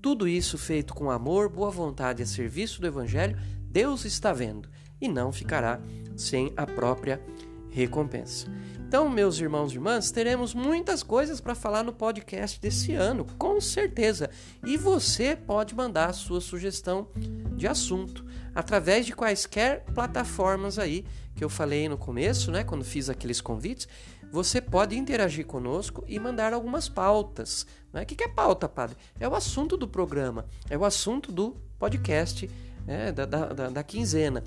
tudo 0.00 0.26
isso 0.26 0.56
feito 0.56 0.94
com 0.94 1.10
amor, 1.10 1.48
boa 1.48 1.70
vontade 1.70 2.22
a 2.22 2.26
serviço 2.26 2.80
do 2.80 2.86
Evangelho, 2.86 3.38
Deus 3.76 4.06
está 4.06 4.32
vendo 4.32 4.70
e 4.98 5.06
não 5.06 5.30
ficará 5.30 5.82
sem 6.16 6.50
a 6.56 6.64
própria 6.64 7.20
recompensa. 7.68 8.46
Então, 8.88 9.06
meus 9.06 9.38
irmãos 9.38 9.70
e 9.70 9.74
irmãs, 9.74 10.10
teremos 10.10 10.54
muitas 10.54 11.02
coisas 11.02 11.42
para 11.42 11.54
falar 11.54 11.82
no 11.82 11.92
podcast 11.92 12.58
desse 12.58 12.94
ano, 12.94 13.26
com 13.36 13.60
certeza. 13.60 14.30
E 14.64 14.78
você 14.78 15.36
pode 15.36 15.74
mandar 15.74 16.08
a 16.08 16.14
sua 16.14 16.40
sugestão 16.40 17.08
de 17.54 17.66
assunto 17.66 18.24
através 18.54 19.04
de 19.04 19.12
quaisquer 19.12 19.84
plataformas 19.92 20.78
aí 20.78 21.04
que 21.34 21.44
eu 21.44 21.50
falei 21.50 21.86
no 21.86 21.98
começo, 21.98 22.50
né, 22.50 22.64
quando 22.64 22.82
fiz 22.82 23.10
aqueles 23.10 23.42
convites. 23.42 23.86
Você 24.32 24.58
pode 24.58 24.96
interagir 24.96 25.44
conosco 25.44 26.02
e 26.08 26.18
mandar 26.18 26.54
algumas 26.54 26.88
pautas. 26.88 27.66
Né? 27.92 28.04
O 28.04 28.06
que 28.06 28.24
é 28.24 28.28
pauta, 28.28 28.70
padre? 28.70 28.96
É 29.20 29.28
o 29.28 29.34
assunto 29.34 29.76
do 29.76 29.86
programa, 29.86 30.46
é 30.70 30.78
o 30.78 30.84
assunto 30.86 31.30
do 31.30 31.58
podcast 31.78 32.48
né, 32.86 33.12
da, 33.12 33.26
da, 33.26 33.68
da, 33.68 33.82
quinzena. 33.82 34.42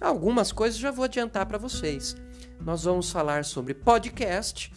Algumas 0.00 0.50
coisas 0.50 0.78
já 0.78 0.90
vou 0.90 1.04
adiantar 1.04 1.46
para 1.46 1.58
vocês 1.58 2.16
nós 2.64 2.84
vamos 2.84 3.10
falar 3.10 3.44
sobre 3.44 3.74
podcast, 3.74 4.72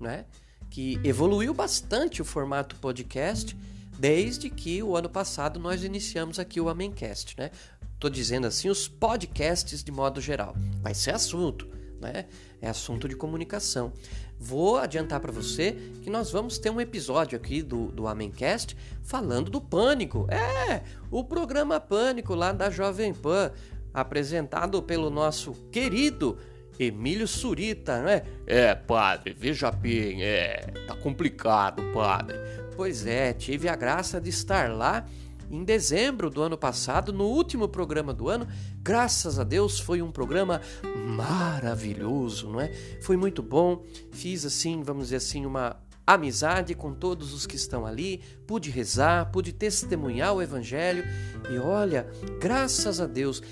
né? 0.00 0.24
Que 0.70 0.98
evoluiu 1.04 1.52
bastante 1.52 2.22
o 2.22 2.24
formato 2.24 2.76
podcast 2.76 3.56
desde 3.98 4.48
que 4.48 4.82
o 4.82 4.96
ano 4.96 5.08
passado 5.08 5.60
nós 5.60 5.84
iniciamos 5.84 6.38
aqui 6.38 6.60
o 6.60 6.68
Amencast, 6.68 7.34
né? 7.38 7.50
Tô 7.98 8.08
dizendo 8.08 8.46
assim 8.46 8.68
os 8.68 8.88
podcasts 8.88 9.82
de 9.82 9.92
modo 9.92 10.20
geral. 10.20 10.54
Vai 10.80 10.94
ser 10.94 11.14
assunto, 11.14 11.68
né? 12.02 12.26
É 12.60 12.68
assunto 12.68 13.08
de 13.08 13.16
comunicação. 13.16 13.92
Vou 14.38 14.76
adiantar 14.76 15.20
para 15.20 15.30
você 15.30 15.76
que 16.02 16.10
nós 16.10 16.30
vamos 16.30 16.58
ter 16.58 16.68
um 16.68 16.80
episódio 16.80 17.38
aqui 17.38 17.62
do, 17.62 17.86
do 17.92 18.08
Amencast 18.08 18.76
falando 19.02 19.50
do 19.50 19.60
Pânico. 19.60 20.26
É, 20.30 20.82
o 21.10 21.22
programa 21.24 21.78
Pânico 21.80 22.34
lá 22.34 22.52
da 22.52 22.68
Jovem 22.68 23.14
Pan, 23.14 23.52
apresentado 23.94 24.82
pelo 24.82 25.08
nosso 25.10 25.52
querido 25.70 26.36
Emílio 26.78 27.28
Surita, 27.28 28.02
não 28.02 28.08
é? 28.08 28.24
É, 28.46 28.74
padre, 28.74 29.32
veja 29.32 29.70
bem, 29.70 30.24
é. 30.24 30.66
Tá 30.86 30.96
complicado, 30.96 31.82
padre. 31.92 32.36
Pois 32.74 33.06
é, 33.06 33.32
tive 33.32 33.68
a 33.68 33.76
graça 33.76 34.20
de 34.20 34.30
estar 34.30 34.70
lá 34.70 35.06
em 35.52 35.62
dezembro 35.62 36.30
do 36.30 36.42
ano 36.42 36.56
passado, 36.56 37.12
no 37.12 37.24
último 37.24 37.68
programa 37.68 38.14
do 38.14 38.30
ano. 38.30 38.48
Graças 38.82 39.38
a 39.38 39.44
Deus 39.44 39.78
foi 39.78 40.00
um 40.00 40.10
programa 40.10 40.62
maravilhoso, 41.06 42.48
não 42.48 42.60
é? 42.60 42.72
Foi 43.02 43.18
muito 43.18 43.42
bom. 43.42 43.84
Fiz 44.10 44.46
assim, 44.46 44.82
vamos 44.82 45.04
dizer 45.04 45.16
assim, 45.16 45.44
uma 45.44 45.76
amizade 46.06 46.74
com 46.74 46.92
todos 46.94 47.34
os 47.34 47.46
que 47.46 47.54
estão 47.54 47.86
ali, 47.86 48.22
pude 48.46 48.70
rezar, 48.70 49.30
pude 49.30 49.52
testemunhar 49.52 50.34
o 50.34 50.42
evangelho 50.42 51.04
e 51.50 51.58
olha, 51.58 52.08
graças 52.40 52.98
a 53.00 53.06
Deus, 53.06 53.42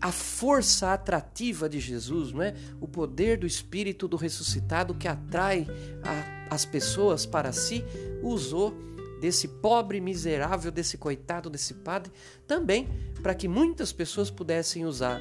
a 0.00 0.12
força 0.12 0.92
atrativa 0.92 1.68
de 1.68 1.80
Jesus, 1.80 2.32
não 2.32 2.42
é? 2.42 2.54
O 2.80 2.88
poder 2.88 3.38
do 3.38 3.46
Espírito 3.46 4.06
do 4.06 4.16
ressuscitado 4.16 4.94
que 4.94 5.08
atrai 5.08 5.66
a, 6.02 6.54
as 6.54 6.64
pessoas 6.64 7.24
para 7.24 7.52
si, 7.52 7.84
usou 8.22 8.76
desse 9.20 9.48
pobre 9.48 10.00
miserável, 10.00 10.70
desse 10.70 10.96
coitado, 10.96 11.50
desse 11.50 11.74
padre, 11.74 12.12
também 12.46 12.88
para 13.22 13.34
que 13.34 13.48
muitas 13.48 13.92
pessoas 13.92 14.30
pudessem 14.30 14.84
usar 14.84 15.20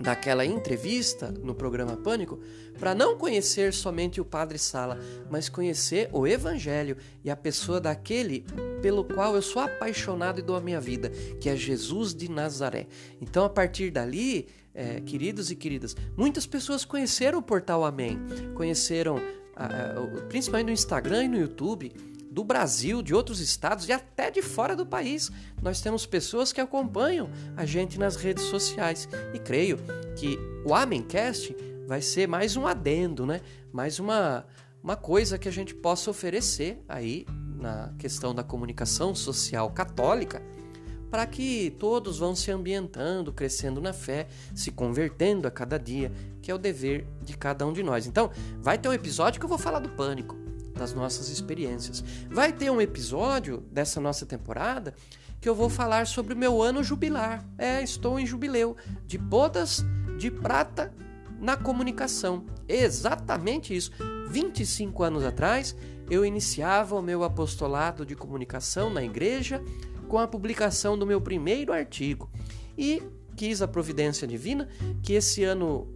daquela 0.00 0.46
entrevista 0.46 1.32
no 1.42 1.54
programa 1.54 1.96
Pânico 1.96 2.38
para 2.78 2.94
não 2.94 3.18
conhecer 3.18 3.74
somente 3.74 4.20
o 4.20 4.24
Padre 4.24 4.58
Sala, 4.58 4.98
mas 5.28 5.48
conhecer 5.48 6.08
o 6.12 6.26
Evangelho 6.26 6.96
e 7.24 7.30
a 7.30 7.34
pessoa 7.34 7.80
daquele 7.80 8.44
pelo 8.80 9.02
qual 9.02 9.34
eu 9.34 9.42
sou 9.42 9.60
apaixonado 9.60 10.38
e 10.38 10.42
dou 10.42 10.54
a 10.54 10.60
minha 10.60 10.80
vida, 10.80 11.10
que 11.40 11.48
é 11.48 11.56
Jesus 11.56 12.14
de 12.14 12.30
Nazaré. 12.30 12.86
Então, 13.20 13.44
a 13.44 13.50
partir 13.50 13.90
dali, 13.90 14.46
é, 14.72 15.00
queridos 15.00 15.50
e 15.50 15.56
queridas, 15.56 15.96
muitas 16.16 16.46
pessoas 16.46 16.84
conheceram 16.84 17.40
o 17.40 17.42
portal 17.42 17.84
Amém, 17.84 18.20
conheceram 18.54 19.20
principalmente 20.28 20.66
no 20.66 20.72
Instagram 20.72 21.24
e 21.24 21.28
no 21.28 21.36
YouTube 21.36 21.92
do 22.38 22.44
Brasil, 22.44 23.02
de 23.02 23.12
outros 23.12 23.40
estados 23.40 23.88
e 23.88 23.92
até 23.92 24.30
de 24.30 24.40
fora 24.42 24.76
do 24.76 24.86
país. 24.86 25.28
Nós 25.60 25.80
temos 25.80 26.06
pessoas 26.06 26.52
que 26.52 26.60
acompanham 26.60 27.28
a 27.56 27.66
gente 27.66 27.98
nas 27.98 28.14
redes 28.14 28.44
sociais 28.44 29.08
e 29.34 29.40
creio 29.40 29.76
que 30.14 30.38
o 30.64 30.72
Amencast 30.72 31.56
vai 31.88 32.00
ser 32.00 32.28
mais 32.28 32.56
um 32.56 32.64
adendo, 32.64 33.26
né? 33.26 33.40
Mais 33.72 33.98
uma, 33.98 34.46
uma 34.80 34.94
coisa 34.94 35.36
que 35.36 35.48
a 35.48 35.50
gente 35.50 35.74
possa 35.74 36.12
oferecer 36.12 36.80
aí 36.88 37.26
na 37.56 37.92
questão 37.98 38.32
da 38.32 38.44
comunicação 38.44 39.16
social 39.16 39.68
católica 39.72 40.40
para 41.10 41.26
que 41.26 41.74
todos 41.76 42.20
vão 42.20 42.36
se 42.36 42.52
ambientando, 42.52 43.32
crescendo 43.32 43.80
na 43.80 43.92
fé, 43.92 44.28
se 44.54 44.70
convertendo 44.70 45.48
a 45.48 45.50
cada 45.50 45.76
dia, 45.76 46.12
que 46.40 46.52
é 46.52 46.54
o 46.54 46.58
dever 46.58 47.04
de 47.20 47.36
cada 47.36 47.66
um 47.66 47.72
de 47.72 47.82
nós. 47.82 48.06
Então, 48.06 48.30
vai 48.60 48.78
ter 48.78 48.88
um 48.88 48.92
episódio 48.92 49.40
que 49.40 49.44
eu 49.44 49.48
vou 49.48 49.58
falar 49.58 49.80
do 49.80 49.88
pânico 49.88 50.37
das 50.78 50.94
nossas 50.94 51.28
experiências. 51.28 52.02
Vai 52.30 52.52
ter 52.52 52.70
um 52.70 52.80
episódio 52.80 53.58
dessa 53.70 54.00
nossa 54.00 54.24
temporada 54.24 54.94
que 55.40 55.48
eu 55.48 55.54
vou 55.54 55.68
falar 55.68 56.06
sobre 56.06 56.34
o 56.34 56.36
meu 56.36 56.62
ano 56.62 56.82
jubilar. 56.82 57.44
É, 57.58 57.82
estou 57.82 58.18
em 58.18 58.26
jubileu 58.26 58.76
de 59.04 59.18
bodas 59.18 59.84
de 60.16 60.30
prata 60.30 60.92
na 61.38 61.56
comunicação. 61.56 62.46
Exatamente 62.66 63.76
isso. 63.76 63.90
25 64.30 65.02
anos 65.02 65.24
atrás, 65.24 65.76
eu 66.10 66.24
iniciava 66.24 66.96
o 66.96 67.02
meu 67.02 67.22
apostolado 67.22 68.06
de 68.06 68.14
comunicação 68.14 68.90
na 68.90 69.02
igreja 69.02 69.62
com 70.08 70.18
a 70.18 70.26
publicação 70.26 70.98
do 70.98 71.06
meu 71.06 71.20
primeiro 71.20 71.72
artigo. 71.72 72.30
E 72.76 73.02
quis 73.36 73.62
a 73.62 73.68
providência 73.68 74.26
divina 74.26 74.68
que 75.02 75.12
esse 75.12 75.44
ano 75.44 75.86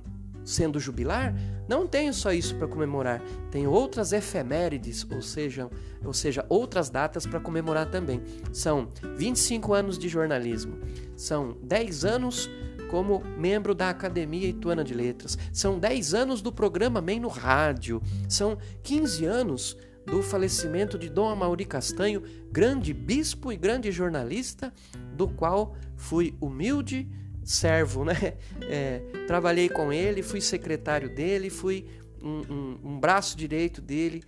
sendo 0.45 0.81
jubilar, 0.81 1.35
não 1.69 1.87
tenho 1.87 2.13
só 2.13 2.33
isso 2.33 2.55
para 2.57 2.69
comemorar, 2.69 3.23
tenho 3.51 3.71
outras 3.71 4.13
efemérides, 4.13 5.07
ou 5.11 5.23
seja, 5.23 5.71
ou 6.05 6.13
seja, 6.13 6.45
outras 6.49 6.91
datas 6.91 7.27
para 7.27 7.41
comemorar 7.41 7.91
também. 7.91 8.23
São 8.53 8.89
25 9.17 9.73
anos 9.73 9.99
de 9.99 10.09
jornalismo, 10.09 10.79
são 11.17 11.57
10 11.63 12.05
anos 12.05 12.51
como 12.91 13.23
membro 13.39 13.75
da 13.75 13.89
Academia 13.89 14.49
Ituana 14.49 14.85
de 14.85 14.93
Letras, 14.93 15.39
são 15.53 15.79
10 15.79 16.15
anos 16.15 16.43
do 16.43 16.53
programa 16.53 17.01
MEM 17.01 17.21
no 17.21 17.29
rádio, 17.29 18.03
são 18.29 18.59
15 18.83 19.25
anos 19.25 19.77
do 20.05 20.23
falecimento 20.23 20.99
de 20.99 21.09
Dom 21.09 21.29
Amauri 21.29 21.65
Castanho, 21.65 22.23
grande 22.51 22.93
bispo 22.93 23.53
e 23.53 23.57
grande 23.57 23.91
jornalista, 23.93 24.73
do 25.15 25.29
qual 25.29 25.77
fui 25.97 26.35
humilde 26.41 27.09
servo, 27.45 28.05
né? 28.05 28.15
É, 28.69 29.01
trabalhei 29.27 29.69
com 29.69 29.93
ele, 29.93 30.23
fui 30.23 30.41
secretário 30.41 31.15
dele, 31.15 31.51
fui 31.51 31.87
um, 32.23 32.41
um, 32.49 32.79
um 32.85 33.01
braço 33.01 33.37
direito 33.37 33.83
dele 33.83 34.23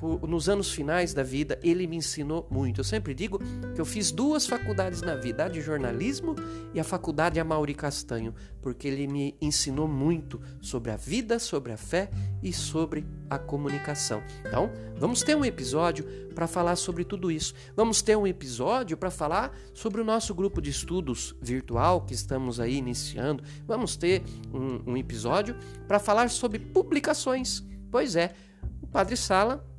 por, 0.00 0.26
nos 0.26 0.48
anos 0.48 0.72
finais 0.72 1.12
da 1.12 1.22
vida, 1.22 1.58
ele 1.62 1.86
me 1.86 1.94
ensinou 1.94 2.48
muito. 2.50 2.80
Eu 2.80 2.84
sempre 2.84 3.12
digo 3.12 3.38
que 3.74 3.80
eu 3.80 3.84
fiz 3.84 4.10
duas 4.10 4.46
faculdades 4.46 5.02
na 5.02 5.14
vida, 5.14 5.44
a 5.44 5.48
de 5.48 5.60
jornalismo 5.60 6.34
e 6.72 6.80
a 6.80 6.84
faculdade 6.84 7.38
Amauri 7.38 7.74
Castanho, 7.74 8.34
porque 8.62 8.88
ele 8.88 9.06
me 9.06 9.36
ensinou 9.42 9.86
muito 9.86 10.40
sobre 10.62 10.90
a 10.90 10.96
vida, 10.96 11.38
sobre 11.38 11.72
a 11.72 11.76
fé 11.76 12.08
e 12.42 12.50
sobre 12.50 13.04
a 13.28 13.38
comunicação. 13.38 14.22
Então, 14.40 14.70
vamos 14.96 15.22
ter 15.22 15.36
um 15.36 15.44
episódio 15.44 16.06
para 16.34 16.46
falar 16.46 16.76
sobre 16.76 17.04
tudo 17.04 17.30
isso. 17.30 17.52
Vamos 17.76 18.00
ter 18.00 18.16
um 18.16 18.26
episódio 18.26 18.96
para 18.96 19.10
falar 19.10 19.54
sobre 19.74 20.00
o 20.00 20.04
nosso 20.04 20.34
grupo 20.34 20.62
de 20.62 20.70
estudos 20.70 21.36
virtual 21.42 22.00
que 22.06 22.14
estamos 22.14 22.58
aí 22.58 22.76
iniciando. 22.76 23.44
Vamos 23.66 23.96
ter 23.96 24.22
um, 24.50 24.92
um 24.92 24.96
episódio 24.96 25.54
para 25.86 25.98
falar 25.98 26.30
sobre 26.30 26.58
publicações. 26.58 27.62
Pois 27.90 28.16
é, 28.16 28.32
o 28.80 28.86
Padre 28.86 29.16
Sala 29.16 29.69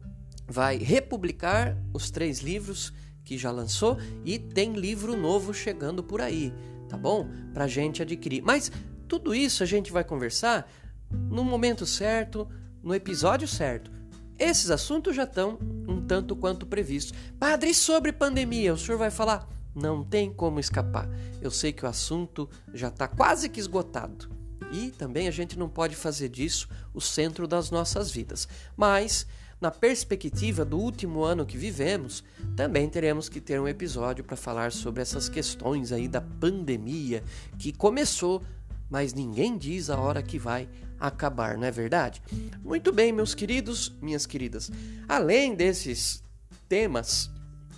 vai 0.51 0.77
republicar 0.77 1.77
os 1.93 2.11
três 2.11 2.39
livros 2.39 2.93
que 3.23 3.37
já 3.37 3.49
lançou 3.49 3.97
e 4.25 4.37
tem 4.37 4.73
livro 4.73 5.15
novo 5.15 5.53
chegando 5.53 6.03
por 6.03 6.21
aí, 6.21 6.53
tá 6.89 6.97
bom? 6.97 7.27
Pra 7.53 7.67
gente 7.67 8.01
adquirir. 8.01 8.41
Mas 8.43 8.71
tudo 9.07 9.33
isso 9.33 9.63
a 9.63 9.65
gente 9.65 9.91
vai 9.91 10.03
conversar 10.03 10.69
no 11.09 11.43
momento 11.43 11.85
certo, 11.85 12.47
no 12.83 12.93
episódio 12.93 13.47
certo. 13.47 13.91
Esses 14.37 14.71
assuntos 14.71 15.15
já 15.15 15.23
estão 15.23 15.57
um 15.87 16.05
tanto 16.05 16.35
quanto 16.35 16.65
previstos. 16.65 17.17
Padre, 17.39 17.73
sobre 17.73 18.11
pandemia, 18.11 18.73
o 18.73 18.77
senhor 18.77 18.97
vai 18.97 19.11
falar? 19.11 19.47
Não 19.73 20.03
tem 20.03 20.33
como 20.33 20.59
escapar. 20.59 21.07
Eu 21.41 21.51
sei 21.51 21.71
que 21.71 21.85
o 21.85 21.89
assunto 21.89 22.49
já 22.73 22.89
está 22.89 23.07
quase 23.07 23.47
que 23.47 23.59
esgotado. 23.59 24.29
E 24.71 24.89
também 24.91 25.27
a 25.27 25.31
gente 25.31 25.59
não 25.59 25.69
pode 25.69 25.95
fazer 25.95 26.29
disso 26.29 26.67
o 26.93 27.01
centro 27.01 27.47
das 27.47 27.69
nossas 27.69 28.09
vidas. 28.09 28.47
Mas 28.75 29.27
na 29.61 29.69
perspectiva 29.69 30.65
do 30.65 30.79
último 30.79 31.23
ano 31.23 31.45
que 31.45 31.55
vivemos, 31.55 32.23
também 32.55 32.89
teremos 32.89 33.29
que 33.29 33.39
ter 33.39 33.61
um 33.61 33.67
episódio 33.67 34.23
para 34.23 34.35
falar 34.35 34.71
sobre 34.71 35.03
essas 35.03 35.29
questões 35.29 35.91
aí 35.91 36.07
da 36.07 36.19
pandemia 36.19 37.23
que 37.59 37.71
começou, 37.71 38.41
mas 38.89 39.13
ninguém 39.13 39.55
diz 39.55 39.91
a 39.91 39.99
hora 39.99 40.23
que 40.23 40.39
vai 40.39 40.67
acabar, 40.99 41.59
não 41.59 41.67
é 41.67 41.71
verdade? 41.71 42.23
Muito 42.63 42.91
bem, 42.91 43.11
meus 43.11 43.35
queridos, 43.35 43.95
minhas 44.01 44.25
queridas. 44.25 44.71
Além 45.07 45.53
desses 45.53 46.23
temas, 46.67 47.29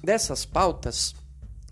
dessas 0.02 0.46
pautas 0.46 1.14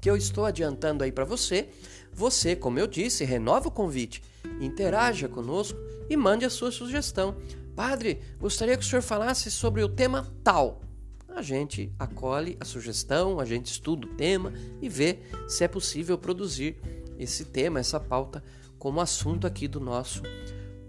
que 0.02 0.10
eu 0.10 0.17
estou 0.17 0.45
adiantando 0.45 1.06
aí 1.06 1.12
para 1.12 1.24
você, 1.24 1.69
você, 2.12 2.54
como 2.54 2.78
eu 2.78 2.88
disse, 2.88 3.24
renova 3.24 3.69
o 3.69 3.71
convite, 3.71 4.21
interaja 4.60 5.30
conosco 5.30 5.80
e 6.10 6.17
mande 6.17 6.43
a 6.43 6.50
sua 6.50 6.69
sugestão. 6.69 7.38
Padre, 7.75 8.21
gostaria 8.39 8.77
que 8.77 8.84
o 8.84 8.88
senhor 8.88 9.01
falasse 9.01 9.49
sobre 9.49 9.84
o 9.84 9.89
tema 9.89 10.27
tal. 10.43 10.81
A 11.29 11.41
gente 11.41 11.91
acolhe 11.97 12.57
a 12.60 12.65
sugestão, 12.65 13.39
a 13.39 13.45
gente 13.45 13.67
estuda 13.67 14.05
o 14.05 14.15
tema 14.15 14.53
e 14.81 14.89
vê 14.89 15.19
se 15.47 15.63
é 15.63 15.67
possível 15.67 16.17
produzir 16.17 16.77
esse 17.17 17.45
tema, 17.45 17.79
essa 17.79 17.99
pauta, 17.99 18.43
como 18.77 18.99
assunto 18.99 19.47
aqui 19.47 19.67
do 19.67 19.79
nosso 19.79 20.23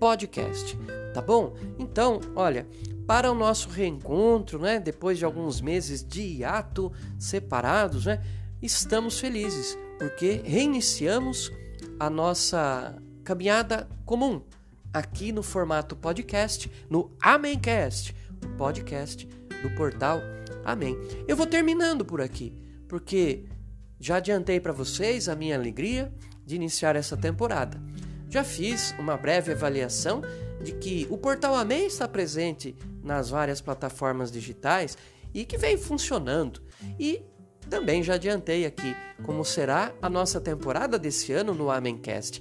podcast. 0.00 0.76
Tá 1.14 1.22
bom? 1.22 1.54
Então, 1.78 2.20
olha, 2.34 2.66
para 3.06 3.30
o 3.30 3.34
nosso 3.34 3.68
reencontro, 3.68 4.58
né, 4.58 4.80
depois 4.80 5.18
de 5.18 5.24
alguns 5.24 5.60
meses 5.60 6.02
de 6.02 6.22
hiato 6.22 6.92
separados, 7.18 8.06
né, 8.06 8.22
estamos 8.60 9.20
felizes 9.20 9.78
porque 9.98 10.42
reiniciamos 10.44 11.52
a 12.00 12.10
nossa 12.10 13.00
caminhada 13.22 13.88
comum 14.04 14.42
aqui 14.92 15.32
no 15.32 15.42
formato 15.42 15.96
podcast, 15.96 16.70
no 16.90 17.16
Amencast, 17.20 18.14
o 18.44 18.56
podcast 18.56 19.26
do 19.62 19.70
portal 19.74 20.20
Amém. 20.64 20.96
Eu 21.26 21.36
vou 21.36 21.46
terminando 21.46 22.04
por 22.04 22.20
aqui, 22.20 22.56
porque 22.88 23.44
já 23.98 24.16
adiantei 24.16 24.60
para 24.60 24.72
vocês 24.72 25.28
a 25.28 25.34
minha 25.34 25.56
alegria 25.56 26.12
de 26.44 26.54
iniciar 26.54 26.94
essa 26.94 27.16
temporada. 27.16 27.82
Já 28.28 28.44
fiz 28.44 28.94
uma 28.98 29.16
breve 29.16 29.52
avaliação 29.52 30.22
de 30.62 30.72
que 30.72 31.06
o 31.10 31.18
portal 31.18 31.54
Amém 31.54 31.86
está 31.86 32.06
presente 32.06 32.76
nas 33.02 33.30
várias 33.30 33.60
plataformas 33.60 34.30
digitais 34.30 34.96
e 35.34 35.44
que 35.44 35.58
vem 35.58 35.76
funcionando. 35.76 36.62
E 36.98 37.22
também 37.68 38.02
já 38.02 38.14
adiantei 38.14 38.64
aqui 38.64 38.94
como 39.24 39.44
será 39.44 39.92
a 40.00 40.08
nossa 40.08 40.40
temporada 40.40 40.98
desse 40.98 41.32
ano 41.32 41.54
no 41.54 41.70
Amencast. 41.70 42.40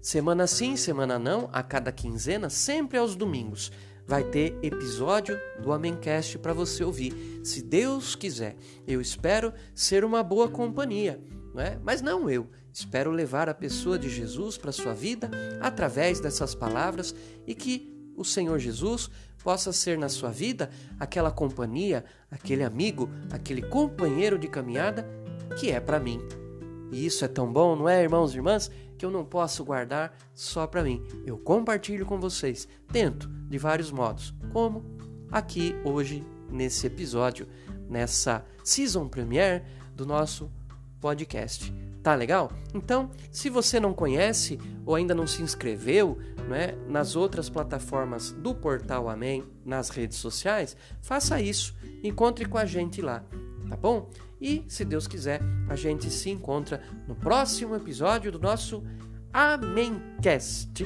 Semana 0.00 0.46
sim, 0.46 0.76
semana 0.76 1.18
não, 1.18 1.50
a 1.52 1.62
cada 1.62 1.92
quinzena, 1.92 2.48
sempre 2.48 2.96
aos 2.96 3.14
domingos. 3.14 3.70
Vai 4.06 4.24
ter 4.24 4.58
episódio 4.62 5.38
do 5.62 5.72
Amencast 5.72 6.38
para 6.38 6.54
você 6.54 6.82
ouvir, 6.82 7.42
se 7.44 7.62
Deus 7.62 8.14
quiser. 8.14 8.56
Eu 8.86 9.00
espero 9.00 9.52
ser 9.74 10.02
uma 10.02 10.22
boa 10.22 10.48
companhia, 10.48 11.20
não 11.54 11.60
é? 11.60 11.78
mas 11.84 12.00
não 12.00 12.30
eu. 12.30 12.48
Espero 12.72 13.10
levar 13.10 13.48
a 13.50 13.54
pessoa 13.54 13.98
de 13.98 14.08
Jesus 14.08 14.56
para 14.56 14.72
sua 14.72 14.94
vida 14.94 15.30
através 15.60 16.18
dessas 16.18 16.54
palavras 16.54 17.14
e 17.46 17.54
que 17.54 17.94
o 18.16 18.24
Senhor 18.24 18.58
Jesus 18.58 19.10
possa 19.44 19.70
ser 19.70 19.98
na 19.98 20.08
sua 20.08 20.30
vida 20.30 20.70
aquela 20.98 21.30
companhia, 21.30 22.04
aquele 22.30 22.62
amigo, 22.62 23.10
aquele 23.30 23.62
companheiro 23.62 24.38
de 24.38 24.48
caminhada 24.48 25.06
que 25.58 25.70
é 25.70 25.78
para 25.78 26.00
mim. 26.00 26.20
E 26.90 27.06
isso 27.06 27.24
é 27.24 27.28
tão 27.28 27.52
bom, 27.52 27.76
não 27.76 27.88
é, 27.88 28.02
irmãos 28.02 28.32
e 28.32 28.36
irmãs, 28.36 28.70
que 28.98 29.04
eu 29.06 29.10
não 29.10 29.24
posso 29.24 29.64
guardar 29.64 30.16
só 30.34 30.66
para 30.66 30.82
mim. 30.82 31.02
Eu 31.24 31.38
compartilho 31.38 32.04
com 32.04 32.18
vocês, 32.18 32.68
tento 32.92 33.28
de 33.28 33.58
vários 33.58 33.90
modos, 33.90 34.34
como 34.52 34.84
aqui 35.30 35.74
hoje 35.84 36.24
nesse 36.50 36.86
episódio, 36.86 37.46
nessa 37.88 38.44
season 38.64 39.08
premiere 39.08 39.64
do 39.94 40.04
nosso 40.04 40.50
podcast. 41.00 41.72
Tá 42.02 42.14
legal? 42.14 42.50
Então, 42.74 43.10
se 43.30 43.50
você 43.50 43.78
não 43.78 43.92
conhece 43.92 44.58
ou 44.86 44.94
ainda 44.94 45.14
não 45.14 45.26
se 45.26 45.42
inscreveu 45.42 46.18
né, 46.48 46.74
nas 46.88 47.14
outras 47.14 47.50
plataformas 47.50 48.32
do 48.32 48.54
Portal 48.54 49.08
Amém, 49.08 49.44
nas 49.64 49.90
redes 49.90 50.16
sociais, 50.16 50.76
faça 51.02 51.40
isso. 51.40 51.76
Encontre 52.02 52.46
com 52.46 52.56
a 52.56 52.64
gente 52.64 53.02
lá, 53.02 53.22
tá 53.68 53.76
bom? 53.76 54.08
E, 54.40 54.64
se 54.68 54.84
Deus 54.84 55.06
quiser, 55.06 55.40
a 55.68 55.76
gente 55.76 56.10
se 56.10 56.30
encontra 56.30 56.82
no 57.06 57.14
próximo 57.14 57.74
episódio 57.76 58.32
do 58.32 58.38
nosso 58.38 58.82
Amémcast. 59.32 60.84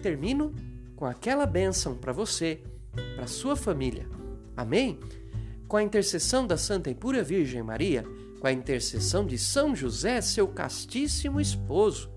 Termino 0.00 0.54
com 0.94 1.04
aquela 1.04 1.46
bênção 1.46 1.96
para 1.96 2.12
você, 2.12 2.62
para 3.16 3.26
sua 3.26 3.56
família. 3.56 4.08
Amém? 4.56 4.98
Com 5.66 5.76
a 5.76 5.82
intercessão 5.82 6.46
da 6.46 6.56
Santa 6.56 6.88
e 6.90 6.94
Pura 6.94 7.22
Virgem 7.22 7.62
Maria 7.62 8.04
com 8.44 8.48
a 8.48 8.52
intercessão 8.52 9.24
de 9.24 9.38
São 9.38 9.74
José, 9.74 10.20
seu 10.20 10.46
castíssimo 10.46 11.40
esposo, 11.40 12.10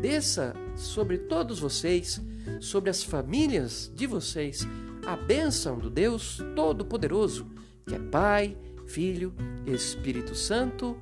desça 0.00 0.54
sobre 0.74 1.18
todos 1.18 1.60
vocês, 1.60 2.18
sobre 2.58 2.88
as 2.88 3.02
famílias 3.02 3.92
de 3.94 4.06
vocês, 4.06 4.66
a 5.06 5.14
bênção 5.14 5.76
do 5.76 5.90
Deus 5.90 6.38
Todo-Poderoso, 6.56 7.46
que 7.86 7.94
é 7.94 7.98
Pai, 7.98 8.56
Filho, 8.88 9.32
Espírito 9.66 10.34
Santo. 10.34 10.96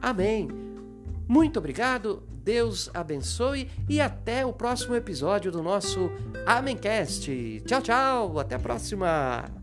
Amém. 0.00 0.48
Muito 1.28 1.58
obrigado, 1.58 2.22
Deus 2.42 2.90
abençoe 2.94 3.70
e 3.88 4.00
até 4.00 4.46
o 4.46 4.52
próximo 4.52 4.94
episódio 4.94 5.52
do 5.52 5.62
nosso 5.62 6.10
Amencast. 6.46 7.62
Tchau, 7.66 7.82
tchau, 7.82 8.38
até 8.38 8.54
a 8.56 8.58
próxima. 8.58 9.57